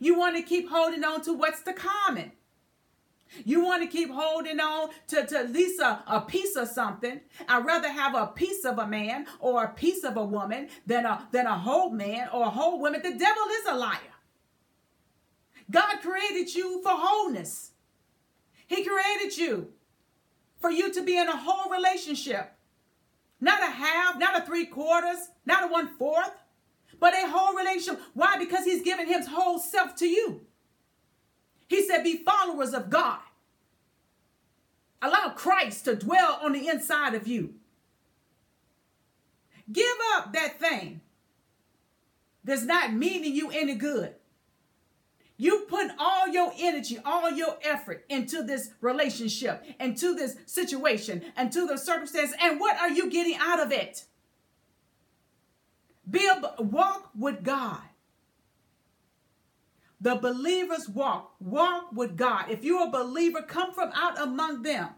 You 0.00 0.16
want 0.18 0.36
to 0.36 0.42
keep 0.42 0.68
holding 0.68 1.04
on 1.04 1.22
to 1.22 1.32
what's 1.32 1.62
the 1.62 1.72
common. 1.72 2.32
You 3.44 3.64
want 3.64 3.82
to 3.82 3.88
keep 3.88 4.10
holding 4.10 4.60
on 4.60 4.90
to, 5.08 5.26
to 5.26 5.38
at 5.38 5.52
least 5.52 5.80
a, 5.80 6.02
a 6.06 6.20
piece 6.22 6.56
of 6.56 6.68
something. 6.68 7.20
I'd 7.48 7.64
rather 7.64 7.90
have 7.90 8.14
a 8.14 8.26
piece 8.26 8.64
of 8.64 8.78
a 8.78 8.86
man 8.86 9.26
or 9.40 9.64
a 9.64 9.68
piece 9.68 10.04
of 10.04 10.16
a 10.16 10.24
woman 10.24 10.68
than 10.86 11.04
a, 11.06 11.28
than 11.32 11.46
a 11.46 11.58
whole 11.58 11.90
man 11.90 12.28
or 12.32 12.46
a 12.46 12.50
whole 12.50 12.80
woman. 12.80 13.02
The 13.02 13.18
devil 13.18 13.44
is 13.60 13.66
a 13.68 13.76
liar. 13.76 13.98
God 15.70 16.00
created 16.00 16.54
you 16.54 16.82
for 16.82 16.92
wholeness. 16.92 17.72
He 18.66 18.84
created 18.84 19.36
you 19.36 19.68
for 20.60 20.70
you 20.70 20.92
to 20.92 21.02
be 21.02 21.18
in 21.18 21.28
a 21.28 21.36
whole 21.36 21.70
relationship. 21.70 22.52
Not 23.40 23.62
a 23.62 23.70
half, 23.70 24.18
not 24.18 24.42
a 24.42 24.46
three 24.46 24.66
quarters, 24.66 25.28
not 25.46 25.64
a 25.64 25.72
one 25.72 25.88
fourth, 25.96 26.32
but 26.98 27.14
a 27.14 27.28
whole 27.28 27.54
relationship. 27.54 28.02
Why? 28.14 28.36
Because 28.38 28.64
he's 28.64 28.82
given 28.82 29.06
his 29.06 29.28
whole 29.28 29.58
self 29.58 29.94
to 29.96 30.06
you. 30.06 30.46
He 31.68 31.86
said, 31.86 32.02
Be 32.02 32.16
followers 32.16 32.74
of 32.74 32.90
God. 32.90 33.20
Allow 35.00 35.32
Christ 35.36 35.84
to 35.84 35.94
dwell 35.94 36.40
on 36.42 36.52
the 36.52 36.66
inside 36.68 37.14
of 37.14 37.28
you. 37.28 37.54
Give 39.70 39.96
up 40.16 40.32
that 40.32 40.58
thing 40.58 41.02
that's 42.42 42.64
not 42.64 42.92
meaning 42.92 43.34
you 43.34 43.50
any 43.50 43.74
good. 43.74 44.14
You 45.36 45.66
put 45.68 45.92
all 46.00 46.26
your 46.26 46.52
energy, 46.58 46.98
all 47.04 47.30
your 47.30 47.56
effort 47.62 48.04
into 48.08 48.42
this 48.42 48.70
relationship, 48.80 49.64
into 49.78 50.16
this 50.16 50.36
situation, 50.46 51.22
into 51.38 51.64
the 51.64 51.78
circumstance, 51.78 52.32
and 52.40 52.58
what 52.58 52.76
are 52.78 52.90
you 52.90 53.08
getting 53.08 53.36
out 53.38 53.60
of 53.60 53.70
it? 53.70 54.04
Be 56.10 56.26
a, 56.26 56.62
walk 56.62 57.10
with 57.16 57.44
God. 57.44 57.82
The 60.00 60.14
believers 60.14 60.88
walk. 60.88 61.34
Walk 61.40 61.92
with 61.92 62.16
God. 62.16 62.46
If 62.50 62.64
you're 62.64 62.86
a 62.86 62.90
believer, 62.90 63.42
come 63.42 63.72
from 63.72 63.90
out 63.94 64.20
among 64.20 64.62
them. 64.62 64.90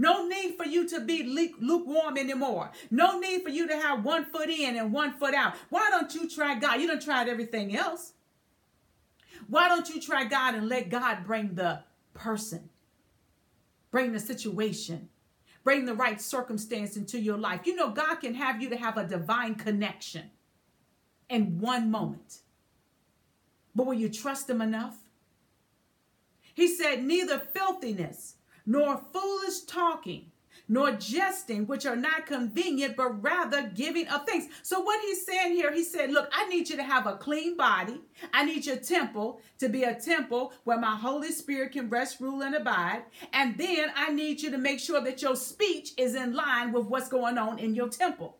No 0.00 0.26
need 0.26 0.56
for 0.56 0.64
you 0.64 0.88
to 0.90 1.00
be 1.00 1.24
lukewarm 1.24 2.16
anymore. 2.16 2.70
No 2.88 3.18
need 3.18 3.42
for 3.42 3.48
you 3.48 3.66
to 3.66 3.76
have 3.76 4.04
one 4.04 4.24
foot 4.26 4.48
in 4.48 4.76
and 4.76 4.92
one 4.92 5.18
foot 5.18 5.34
out. 5.34 5.56
Why 5.70 5.88
don't 5.90 6.14
you 6.14 6.28
try 6.28 6.54
God? 6.54 6.80
You 6.80 6.86
don't 6.86 7.02
tried 7.02 7.28
everything 7.28 7.76
else. 7.76 8.12
Why 9.48 9.68
don't 9.68 9.88
you 9.88 10.00
try 10.00 10.24
God 10.24 10.54
and 10.54 10.68
let 10.68 10.88
God 10.88 11.26
bring 11.26 11.56
the 11.56 11.80
person, 12.14 12.68
bring 13.90 14.12
the 14.12 14.20
situation, 14.20 15.08
bring 15.64 15.84
the 15.84 15.94
right 15.94 16.20
circumstance 16.20 16.96
into 16.96 17.18
your 17.18 17.36
life? 17.36 17.62
You 17.64 17.74
know, 17.74 17.90
God 17.90 18.16
can 18.16 18.34
have 18.34 18.62
you 18.62 18.68
to 18.70 18.76
have 18.76 18.96
a 18.98 19.04
divine 19.04 19.56
connection 19.56 20.30
in 21.28 21.58
one 21.58 21.90
moment. 21.90 22.38
But 23.74 23.86
will 23.86 23.94
you 23.94 24.08
trust 24.08 24.48
him 24.50 24.60
enough? 24.60 24.96
He 26.54 26.68
said, 26.68 27.04
neither 27.04 27.38
filthiness 27.38 28.34
nor 28.66 29.00
foolish 29.12 29.60
talking 29.60 30.32
nor 30.68 30.92
jesting, 30.92 31.66
which 31.66 31.86
are 31.86 31.96
not 31.96 32.26
convenient, 32.26 32.96
but 32.96 33.22
rather 33.22 33.68
giving 33.68 34.06
of 34.08 34.26
thanks. 34.26 34.46
So, 34.62 34.80
what 34.80 35.00
he's 35.00 35.24
saying 35.24 35.54
here, 35.54 35.72
he 35.72 35.82
said, 35.82 36.10
Look, 36.10 36.28
I 36.32 36.48
need 36.48 36.68
you 36.68 36.76
to 36.76 36.82
have 36.82 37.06
a 37.06 37.16
clean 37.16 37.56
body. 37.56 38.00
I 38.32 38.44
need 38.44 38.66
your 38.66 38.76
temple 38.76 39.40
to 39.58 39.68
be 39.68 39.84
a 39.84 39.94
temple 39.94 40.52
where 40.64 40.78
my 40.78 40.96
Holy 40.96 41.32
Spirit 41.32 41.72
can 41.72 41.88
rest, 41.88 42.20
rule, 42.20 42.42
and 42.42 42.54
abide. 42.54 43.02
And 43.32 43.56
then 43.56 43.90
I 43.96 44.12
need 44.12 44.42
you 44.42 44.50
to 44.50 44.58
make 44.58 44.80
sure 44.80 45.00
that 45.00 45.22
your 45.22 45.36
speech 45.36 45.92
is 45.96 46.14
in 46.14 46.34
line 46.34 46.72
with 46.72 46.86
what's 46.86 47.08
going 47.08 47.38
on 47.38 47.58
in 47.58 47.74
your 47.74 47.88
temple. 47.88 48.37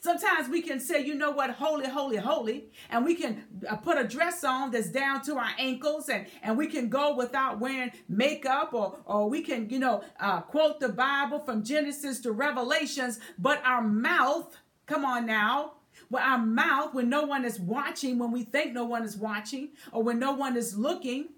Sometimes 0.00 0.48
we 0.48 0.62
can 0.62 0.80
say, 0.80 1.04
you 1.04 1.14
know 1.14 1.30
what, 1.30 1.50
holy, 1.50 1.86
holy, 1.86 2.16
holy, 2.16 2.66
and 2.90 3.04
we 3.04 3.14
can 3.14 3.44
uh, 3.68 3.76
put 3.76 3.98
a 3.98 4.04
dress 4.04 4.44
on 4.44 4.70
that's 4.70 4.90
down 4.90 5.22
to 5.22 5.36
our 5.36 5.50
ankles, 5.58 6.08
and, 6.08 6.26
and 6.42 6.56
we 6.56 6.66
can 6.66 6.88
go 6.88 7.14
without 7.14 7.60
wearing 7.60 7.90
makeup, 8.08 8.72
or, 8.72 8.98
or 9.04 9.28
we 9.28 9.42
can, 9.42 9.68
you 9.70 9.78
know, 9.78 10.02
uh, 10.20 10.40
quote 10.40 10.80
the 10.80 10.88
Bible 10.88 11.40
from 11.40 11.62
Genesis 11.62 12.20
to 12.20 12.32
Revelations, 12.32 13.20
but 13.38 13.62
our 13.64 13.82
mouth, 13.82 14.56
come 14.86 15.04
on 15.04 15.26
now, 15.26 15.72
well, 16.10 16.24
our 16.24 16.38
mouth, 16.38 16.94
when 16.94 17.08
no 17.08 17.24
one 17.24 17.44
is 17.44 17.58
watching, 17.58 18.18
when 18.18 18.30
we 18.30 18.42
think 18.44 18.72
no 18.72 18.84
one 18.84 19.04
is 19.04 19.16
watching, 19.16 19.70
or 19.92 20.02
when 20.02 20.18
no 20.18 20.32
one 20.32 20.56
is 20.56 20.76
looking, 20.76 21.28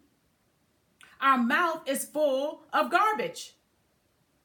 our 1.21 1.39
mouth 1.39 1.83
is 1.87 2.05
full 2.05 2.63
of 2.73 2.91
garbage. 2.91 3.55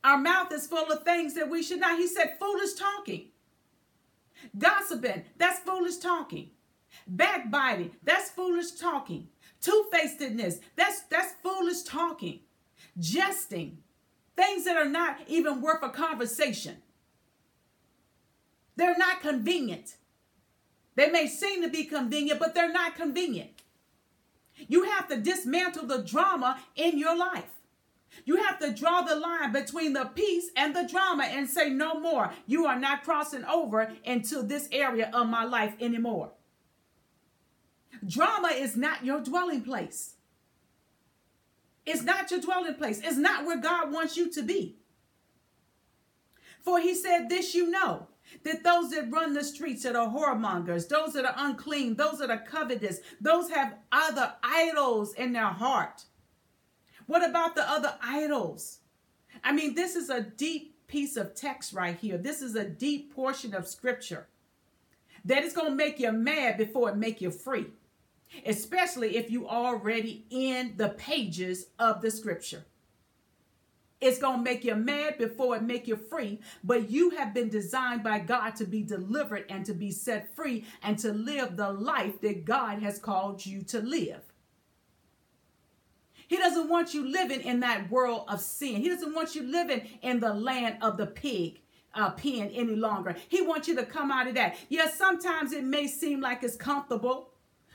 Our 0.04 0.18
mouth 0.18 0.52
is 0.52 0.68
full 0.68 0.92
of 0.92 1.04
things 1.04 1.34
that 1.36 1.50
we 1.50 1.62
should 1.64 1.80
not. 1.80 1.98
He 1.98 2.08
said, 2.08 2.38
foolish 2.40 2.74
talking. 2.74 3.31
Gossiping, 4.58 5.24
that's 5.38 5.60
foolish 5.60 5.98
talking. 5.98 6.52
Backbiting, 7.08 7.92
that's 8.04 8.30
foolish 8.30 8.72
talking. 8.72 9.28
Two-facedness, 9.62 10.60
that's 10.76 11.02
that's 11.04 11.34
foolish 11.44 11.84
talking. 11.84 12.40
Jesting, 13.00 13.78
things 14.36 14.66
that 14.66 14.76
are 14.76 14.90
not 14.90 15.20
even 15.28 15.62
worth 15.62 15.84
a 15.84 15.90
conversation. 15.90 16.78
They're 18.76 18.98
not 18.98 19.22
convenient. 19.22 19.96
They 20.96 21.10
may 21.10 21.28
seem 21.28 21.62
to 21.62 21.70
be 21.70 21.86
convenient, 21.86 22.40
but 22.40 22.54
they're 22.54 22.72
not 22.72 22.96
convenient. 22.96 23.52
You 24.68 24.84
have 24.84 25.08
to 25.08 25.18
dismantle 25.18 25.88
the 25.88 26.04
drama 26.04 26.60
in 26.76 26.98
your 26.98 27.16
life. 27.16 27.61
You 28.26 28.38
have 28.38 28.60
to 28.60 28.74
draw 28.74 29.02
the 29.02 29.16
line 29.16 29.52
between 29.52 29.94
the 29.94 30.06
peace 30.06 30.50
and 30.56 30.76
the 30.76 30.88
drama 30.88 31.24
and 31.24 31.50
say, 31.50 31.70
no 31.70 32.00
more. 32.00 32.32
You 32.46 32.66
are 32.66 32.80
not 32.80 33.04
crossing 33.04 33.46
over 33.46 33.92
into 34.04 34.44
this 34.44 34.68
area 34.72 35.10
of 35.14 35.28
my 35.28 35.44
life 35.44 35.74
anymore. 35.80 36.32
Drama 38.06 38.50
is 38.50 38.76
not 38.76 39.06
your 39.06 39.22
dwelling 39.22 39.62
place. 39.62 40.16
It's 41.86 42.04
not 42.04 42.30
your 42.32 42.42
dwelling 42.42 42.76
place. 42.76 43.02
It's 43.04 43.18
not 43.18 43.46
where 43.46 43.60
God 43.60 43.92
wants 43.92 44.18
you 44.18 44.32
to 44.32 44.44
be. 44.44 44.78
For 46.64 46.80
he 46.80 46.94
said, 46.94 47.28
This 47.28 47.56
you 47.56 47.70
know, 47.70 48.08
that 48.44 48.64
those 48.64 48.92
that 48.92 49.12
run 49.12 49.34
the 49.34 49.44
streets 49.44 49.84
that 49.84 49.96
are 49.96 50.08
whoremongers, 50.08 50.88
those 50.88 51.14
that 51.14 51.26
are 51.26 51.36
unclean, 51.38 51.96
those 51.96 52.20
that 52.20 52.30
are 52.30 52.44
covetous, 52.46 53.00
those 53.20 53.50
have 53.50 53.76
other 53.92 54.34
idols 54.44 55.14
in 55.14 55.34
their 55.34 55.46
heart. 55.46 56.04
What 57.12 57.30
about 57.30 57.56
the 57.56 57.70
other 57.70 57.94
idols? 58.02 58.80
I 59.44 59.52
mean, 59.52 59.76
this 59.76 59.98
is 59.98 60.10
a 60.10 60.22
deep 60.22 60.88
piece 60.88 61.18
of 61.18 61.36
text 61.36 61.74
right 61.74 61.98
here. 61.98 62.18
This 62.18 62.42
is 62.42 62.56
a 62.56 62.64
deep 62.64 63.14
portion 63.14 63.54
of 63.54 63.68
scripture 63.68 64.28
that 65.26 65.44
is 65.44 65.52
going 65.52 65.68
to 65.68 65.76
make 65.76 66.00
you 66.00 66.14
mad 66.14 66.58
before 66.58 66.90
it 66.90 66.96
make 66.96 67.20
you 67.20 67.30
free, 67.30 67.66
especially 68.46 69.18
if 69.18 69.30
you 69.30 69.46
already 69.46 70.24
in 70.30 70.76
the 70.78 70.88
pages 70.88 71.66
of 71.80 72.02
the 72.02 72.10
scripture. 72.10 72.64
It's 74.00 74.18
going 74.18 74.38
to 74.38 74.44
make 74.44 74.64
you 74.64 74.76
mad 74.76 75.18
before 75.18 75.58
it 75.58 75.64
make 75.64 75.90
you 75.90 75.98
free, 75.98 76.40
but 76.64 76.90
you 76.90 77.10
have 77.10 77.34
been 77.34 77.50
designed 77.50 78.04
by 78.04 78.20
God 78.20 78.56
to 78.56 78.64
be 78.64 78.84
delivered 78.84 79.44
and 79.50 79.66
to 79.66 79.74
be 79.74 79.92
set 79.92 80.34
free 80.34 80.64
and 80.82 80.98
to 81.00 81.12
live 81.12 81.58
the 81.58 81.74
life 81.74 82.22
that 82.22 82.46
God 82.46 82.82
has 82.82 83.00
called 83.00 83.46
you 83.46 83.64
to 83.64 83.82
live. 83.82 84.31
He 86.32 86.38
doesn't 86.38 86.70
want 86.70 86.94
you 86.94 87.06
living 87.12 87.42
in 87.42 87.60
that 87.60 87.92
world 87.92 88.24
of 88.30 88.40
sin. 88.40 88.76
He 88.78 88.88
doesn't 88.88 89.14
want 89.14 89.36
you 89.36 89.44
living 89.44 89.82
in 90.02 90.22
the 90.22 90.34
land 90.34 90.78
of 90.82 90.96
the 90.96 91.06
pig 91.06 91.60
uh, 91.94 92.12
pen 92.12 92.50
any 92.54 92.78
longer. 92.78 93.18
He 93.28 93.42
wants 93.42 93.68
you 93.68 93.76
to 93.76 93.86
come 93.86 94.12
out 94.12 94.28
of 94.30 94.36
that. 94.36 94.56
Yes, 94.70 94.98
sometimes 94.98 95.52
it 95.52 95.66
may 95.66 95.88
seem 95.88 96.22
like 96.22 96.42
it's 96.42 96.56
comfortable, 96.56 97.32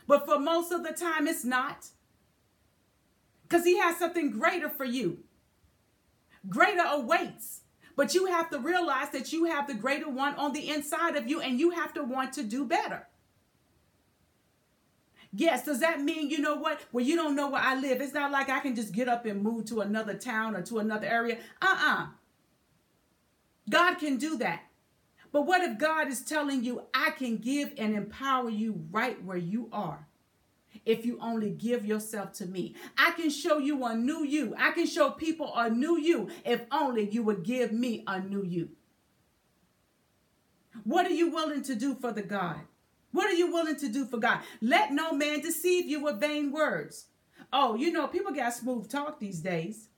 But 0.06 0.24
for 0.24 0.38
most 0.38 0.72
of 0.72 0.84
the 0.84 0.94
time, 0.94 1.28
it's 1.28 1.44
not. 1.44 1.88
Because 3.42 3.66
He 3.66 3.76
has 3.76 3.98
something 3.98 4.30
greater 4.30 4.70
for 4.70 4.86
you. 4.86 5.18
Greater 6.48 6.84
awaits. 6.88 7.60
But 7.94 8.14
you 8.14 8.24
have 8.24 8.48
to 8.48 8.58
realize 8.58 9.10
that 9.10 9.34
you 9.34 9.44
have 9.44 9.66
the 9.66 9.74
greater 9.74 10.08
one 10.08 10.34
on 10.36 10.54
the 10.54 10.70
inside 10.70 11.16
of 11.16 11.28
you 11.28 11.42
and 11.42 11.60
you 11.60 11.72
have 11.72 11.92
to 11.92 12.02
want 12.02 12.32
to 12.32 12.42
do 12.42 12.64
better. 12.64 13.06
Yes, 15.38 15.66
does 15.66 15.80
that 15.80 16.00
mean, 16.00 16.30
you 16.30 16.38
know 16.38 16.54
what? 16.54 16.80
Well, 16.92 17.04
you 17.04 17.14
don't 17.14 17.36
know 17.36 17.50
where 17.50 17.60
I 17.60 17.74
live. 17.74 18.00
It's 18.00 18.14
not 18.14 18.32
like 18.32 18.48
I 18.48 18.60
can 18.60 18.74
just 18.74 18.94
get 18.94 19.06
up 19.06 19.26
and 19.26 19.42
move 19.42 19.66
to 19.66 19.82
another 19.82 20.14
town 20.14 20.56
or 20.56 20.62
to 20.62 20.78
another 20.78 21.06
area. 21.06 21.36
Uh 21.60 21.66
uh-uh. 21.66 22.02
uh 22.02 22.06
God 23.68 23.96
can 23.96 24.16
do 24.16 24.38
that. 24.38 24.62
But 25.32 25.42
what 25.42 25.60
if 25.60 25.76
God 25.76 26.08
is 26.08 26.22
telling 26.22 26.64
you, 26.64 26.84
I 26.94 27.10
can 27.10 27.36
give 27.36 27.74
and 27.76 27.94
empower 27.94 28.48
you 28.48 28.86
right 28.90 29.22
where 29.22 29.36
you 29.36 29.68
are? 29.72 30.06
If 30.86 31.04
you 31.04 31.18
only 31.20 31.50
give 31.50 31.84
yourself 31.84 32.32
to 32.34 32.46
me, 32.46 32.74
I 32.96 33.10
can 33.10 33.28
show 33.28 33.58
you 33.58 33.84
a 33.84 33.94
new 33.94 34.24
you. 34.24 34.54
I 34.56 34.70
can 34.70 34.86
show 34.86 35.10
people 35.10 35.52
a 35.54 35.68
new 35.68 35.98
you 35.98 36.30
if 36.46 36.62
only 36.70 37.10
you 37.10 37.22
would 37.24 37.42
give 37.42 37.72
me 37.72 38.04
a 38.06 38.20
new 38.20 38.42
you. 38.42 38.70
What 40.84 41.04
are 41.06 41.14
you 41.14 41.30
willing 41.30 41.62
to 41.64 41.74
do 41.74 41.94
for 41.94 42.10
the 42.12 42.22
God? 42.22 42.60
What 43.12 43.26
are 43.26 43.34
you 43.34 43.52
willing 43.52 43.76
to 43.76 43.88
do 43.88 44.04
for 44.04 44.18
God? 44.18 44.40
Let 44.60 44.92
no 44.92 45.12
man 45.12 45.40
deceive 45.40 45.86
you 45.86 46.02
with 46.02 46.20
vain 46.20 46.52
words. 46.52 47.06
Oh, 47.52 47.74
you 47.74 47.92
know, 47.92 48.06
people 48.06 48.32
got 48.32 48.54
smooth 48.54 48.90
talk 48.90 49.18
these 49.18 49.40
days. 49.40 49.88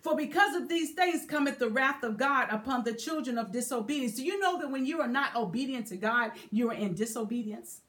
For 0.00 0.16
because 0.16 0.54
of 0.54 0.68
these 0.68 0.92
things 0.92 1.26
cometh 1.26 1.58
the 1.58 1.68
wrath 1.68 2.04
of 2.04 2.16
God 2.16 2.48
upon 2.50 2.84
the 2.84 2.94
children 2.94 3.36
of 3.36 3.52
disobedience. 3.52 4.14
Do 4.14 4.24
you 4.24 4.38
know 4.38 4.58
that 4.60 4.70
when 4.70 4.86
you 4.86 5.00
are 5.00 5.08
not 5.08 5.34
obedient 5.34 5.88
to 5.88 5.96
God, 5.96 6.32
you 6.50 6.70
are 6.70 6.74
in 6.74 6.94
disobedience? 6.94 7.80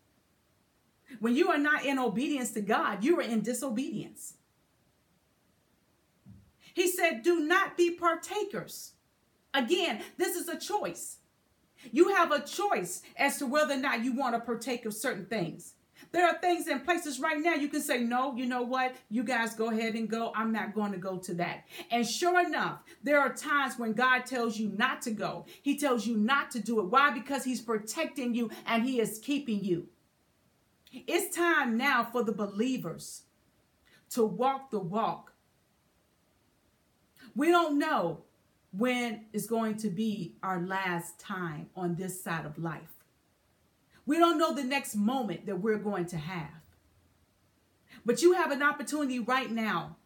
When 1.20 1.36
you 1.36 1.50
are 1.50 1.58
not 1.58 1.86
in 1.86 2.00
obedience 2.00 2.52
to 2.52 2.62
God, 2.62 3.04
you 3.04 3.20
are 3.20 3.24
in 3.24 3.42
disobedience. 3.42 4.36
He 6.74 6.88
said, 6.88 7.24
Do 7.24 7.42
not 7.42 7.78
be 7.78 7.92
partakers. 7.92 8.94
Again, 9.54 10.02
this 10.18 10.36
is 10.36 10.48
a 10.48 10.58
choice. 10.58 11.18
You 11.92 12.10
have 12.16 12.32
a 12.32 12.42
choice 12.42 13.02
as 13.18 13.38
to 13.38 13.46
whether 13.46 13.74
or 13.74 13.78
not 13.78 14.04
you 14.04 14.14
want 14.14 14.36
to 14.36 14.40
partake 14.40 14.86
of 14.86 14.94
certain 14.94 15.26
things. 15.26 15.74
There 16.12 16.26
are 16.26 16.40
things 16.40 16.68
in 16.68 16.80
places 16.80 17.20
right 17.20 17.40
now 17.40 17.54
you 17.54 17.68
can 17.68 17.82
say, 17.82 18.00
No, 18.00 18.36
you 18.36 18.46
know 18.46 18.64
what? 18.64 18.96
You 19.10 19.24
guys 19.24 19.54
go 19.54 19.70
ahead 19.70 19.96
and 19.96 20.10
go. 20.10 20.32
I'm 20.36 20.52
not 20.52 20.74
going 20.74 20.92
to 20.92 20.98
go 20.98 21.18
to 21.18 21.34
that. 21.36 21.66
And 21.92 22.08
sure 22.08 22.46
enough, 22.46 22.80
there 23.04 23.20
are 23.20 23.34
times 23.34 23.78
when 23.78 23.94
God 23.94 24.26
tells 24.26 24.58
you 24.58 24.70
not 24.70 25.02
to 25.04 25.12
go. 25.12 25.46
He 25.62 25.78
tells 25.78 26.08
you 26.08 26.18
not 26.18 26.52
to 26.52 26.60
do 26.60 26.80
it. 26.80 26.86
Why? 26.86 27.12
Because 27.12 27.44
He's 27.44 27.62
protecting 27.62 28.34
you 28.34 28.50
and 28.66 28.84
He 28.84 29.00
is 29.00 29.20
keeping 29.20 29.64
you. 29.64 29.88
It's 30.92 31.36
time 31.36 31.78
now 31.78 32.04
for 32.04 32.24
the 32.24 32.32
believers 32.32 33.24
to 34.12 34.26
walk 34.26 34.72
the 34.72 34.80
walk. 34.80 35.34
We 37.36 37.50
don't 37.50 37.78
know 37.78 38.24
when 38.72 39.26
is 39.34 39.48
going 39.48 39.78
to 39.78 39.90
be 39.90 40.36
our 40.44 40.62
last 40.62 41.20
time 41.20 41.70
on 41.76 41.96
this 41.96 42.24
side 42.24 42.46
of 42.46 42.60
life. 42.60 43.04
We 44.06 44.18
don't 44.18 44.38
know 44.38 44.54
the 44.54 44.64
next 44.64 44.96
moment 44.96 45.46
that 45.46 45.62
we're 45.62 45.78
going 45.78 46.06
to 46.08 46.18
have. 46.18 46.50
But 48.06 48.22
you 48.22 48.34
have 48.34 48.52
an 48.52 48.64
opportunity 48.64 49.20
right 49.20 49.52
now, 49.52 49.98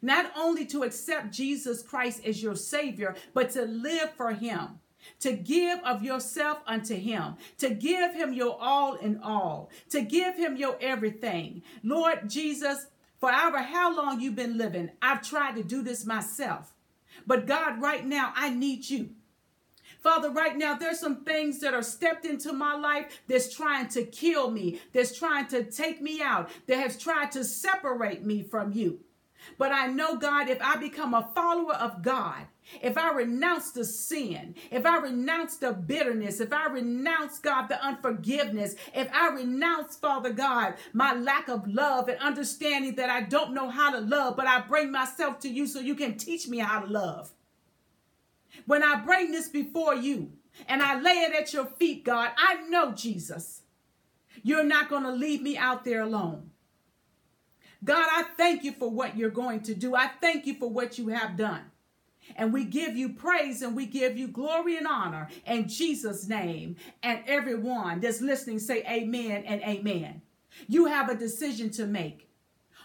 not 0.00 0.32
only 0.36 0.66
to 0.66 0.82
accept 0.82 1.32
Jesus 1.32 1.82
Christ 1.82 2.24
as 2.24 2.42
your 2.42 2.56
Savior, 2.56 3.14
but 3.34 3.50
to 3.50 3.62
live 3.62 4.12
for 4.12 4.32
Him, 4.32 4.80
to 5.20 5.32
give 5.32 5.80
of 5.84 6.02
yourself 6.02 6.58
unto 6.66 6.94
Him, 6.94 7.34
to 7.58 7.70
give 7.70 8.14
Him 8.14 8.32
your 8.32 8.56
all 8.60 8.94
in 8.94 9.20
all, 9.22 9.70
to 9.90 10.00
give 10.00 10.36
Him 10.36 10.56
your 10.56 10.76
everything. 10.80 11.62
Lord 11.82 12.28
Jesus, 12.28 12.86
for 13.18 13.30
however 13.30 13.62
how 13.62 13.94
long 13.94 14.20
you've 14.20 14.34
been 14.34 14.58
living, 14.58 14.90
I've 15.00 15.22
tried 15.22 15.56
to 15.56 15.62
do 15.62 15.82
this 15.82 16.04
myself. 16.04 16.71
But 17.26 17.46
God, 17.46 17.80
right 17.80 18.04
now, 18.04 18.32
I 18.34 18.50
need 18.50 18.88
you. 18.88 19.10
Father, 20.00 20.30
right 20.30 20.56
now, 20.56 20.74
there's 20.74 20.98
some 20.98 21.24
things 21.24 21.60
that 21.60 21.74
are 21.74 21.82
stepped 21.82 22.24
into 22.24 22.52
my 22.52 22.74
life 22.74 23.20
that's 23.28 23.54
trying 23.54 23.88
to 23.88 24.04
kill 24.04 24.50
me, 24.50 24.80
that's 24.92 25.16
trying 25.16 25.46
to 25.48 25.62
take 25.62 26.02
me 26.02 26.20
out, 26.20 26.50
that 26.66 26.78
has 26.78 26.98
tried 26.98 27.30
to 27.32 27.44
separate 27.44 28.24
me 28.24 28.42
from 28.42 28.72
you. 28.72 28.98
But 29.58 29.70
I 29.70 29.86
know, 29.86 30.16
God, 30.16 30.48
if 30.48 30.60
I 30.60 30.76
become 30.76 31.14
a 31.14 31.30
follower 31.34 31.74
of 31.74 32.02
God, 32.02 32.46
if 32.80 32.96
I 32.96 33.12
renounce 33.12 33.70
the 33.72 33.84
sin, 33.84 34.54
if 34.70 34.86
I 34.86 34.98
renounce 34.98 35.56
the 35.56 35.72
bitterness, 35.72 36.40
if 36.40 36.52
I 36.52 36.66
renounce, 36.68 37.38
God, 37.38 37.68
the 37.68 37.82
unforgiveness, 37.84 38.76
if 38.94 39.08
I 39.12 39.28
renounce, 39.28 39.96
Father 39.96 40.32
God, 40.32 40.74
my 40.92 41.12
lack 41.14 41.48
of 41.48 41.66
love 41.66 42.08
and 42.08 42.18
understanding 42.18 42.94
that 42.96 43.10
I 43.10 43.22
don't 43.22 43.54
know 43.54 43.68
how 43.68 43.90
to 43.90 44.00
love, 44.00 44.36
but 44.36 44.46
I 44.46 44.60
bring 44.60 44.90
myself 44.90 45.40
to 45.40 45.48
you 45.48 45.66
so 45.66 45.80
you 45.80 45.94
can 45.94 46.16
teach 46.16 46.48
me 46.48 46.58
how 46.58 46.80
to 46.80 46.86
love. 46.86 47.32
When 48.66 48.82
I 48.82 48.96
bring 48.96 49.32
this 49.32 49.48
before 49.48 49.94
you 49.94 50.32
and 50.68 50.82
I 50.82 51.00
lay 51.00 51.12
it 51.12 51.34
at 51.34 51.52
your 51.52 51.66
feet, 51.66 52.04
God, 52.04 52.30
I 52.36 52.62
know, 52.68 52.92
Jesus, 52.92 53.62
you're 54.42 54.64
not 54.64 54.88
going 54.88 55.04
to 55.04 55.12
leave 55.12 55.42
me 55.42 55.56
out 55.56 55.84
there 55.84 56.02
alone. 56.02 56.50
God, 57.84 58.06
I 58.10 58.24
thank 58.36 58.62
you 58.62 58.72
for 58.72 58.88
what 58.88 59.16
you're 59.16 59.30
going 59.30 59.60
to 59.62 59.74
do. 59.74 59.96
I 59.96 60.08
thank 60.20 60.46
you 60.46 60.54
for 60.54 60.70
what 60.70 60.98
you 60.98 61.08
have 61.08 61.36
done. 61.36 61.71
And 62.36 62.52
we 62.52 62.64
give 62.64 62.96
you 62.96 63.10
praise 63.10 63.62
and 63.62 63.76
we 63.76 63.86
give 63.86 64.16
you 64.16 64.28
glory 64.28 64.76
and 64.76 64.86
honor 64.86 65.28
in 65.46 65.68
Jesus' 65.68 66.28
name. 66.28 66.76
And 67.02 67.20
everyone 67.26 68.00
that's 68.00 68.20
listening 68.20 68.58
say 68.58 68.82
amen 68.88 69.44
and 69.44 69.62
amen. 69.62 70.22
You 70.68 70.86
have 70.86 71.08
a 71.08 71.14
decision 71.14 71.70
to 71.70 71.86
make. 71.86 72.28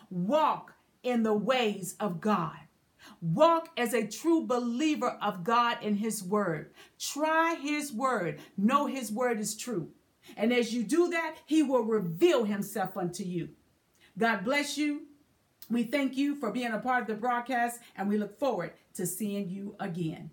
Walk 0.10 0.74
in 1.04 1.24
the 1.24 1.34
ways 1.34 1.96
of 2.00 2.22
God. 2.22 2.58
Walk 3.22 3.70
as 3.78 3.94
a 3.94 4.08
true 4.08 4.46
believer 4.46 5.18
of 5.22 5.44
God 5.44 5.78
and 5.82 5.98
His 5.98 6.24
Word. 6.24 6.72
Try 7.00 7.56
His 7.56 7.92
Word. 7.92 8.40
Know 8.58 8.88
His 8.88 9.12
Word 9.12 9.40
is 9.40 9.56
true. 9.56 9.90
And 10.36 10.52
as 10.52 10.74
you 10.74 10.84
do 10.84 11.10
that, 11.10 11.36
He 11.46 11.64
will 11.64 11.84
reveal 11.84 12.44
Himself 12.44 12.98
unto 12.98 13.24
you. 13.24 13.50
God 14.18 14.44
bless 14.44 14.78
you. 14.78 15.04
We 15.70 15.84
thank 15.84 16.16
you 16.16 16.36
for 16.36 16.52
being 16.52 16.72
a 16.72 16.80
part 16.80 17.04
of 17.04 17.08
the 17.08 17.16
broadcast 17.16 17.80
and 17.96 18.08
we 18.08 18.18
look 18.18 18.40
forward 18.40 18.72
to 18.98 19.08
seeing 19.08 19.50
you 19.50 19.76
again. 19.80 20.32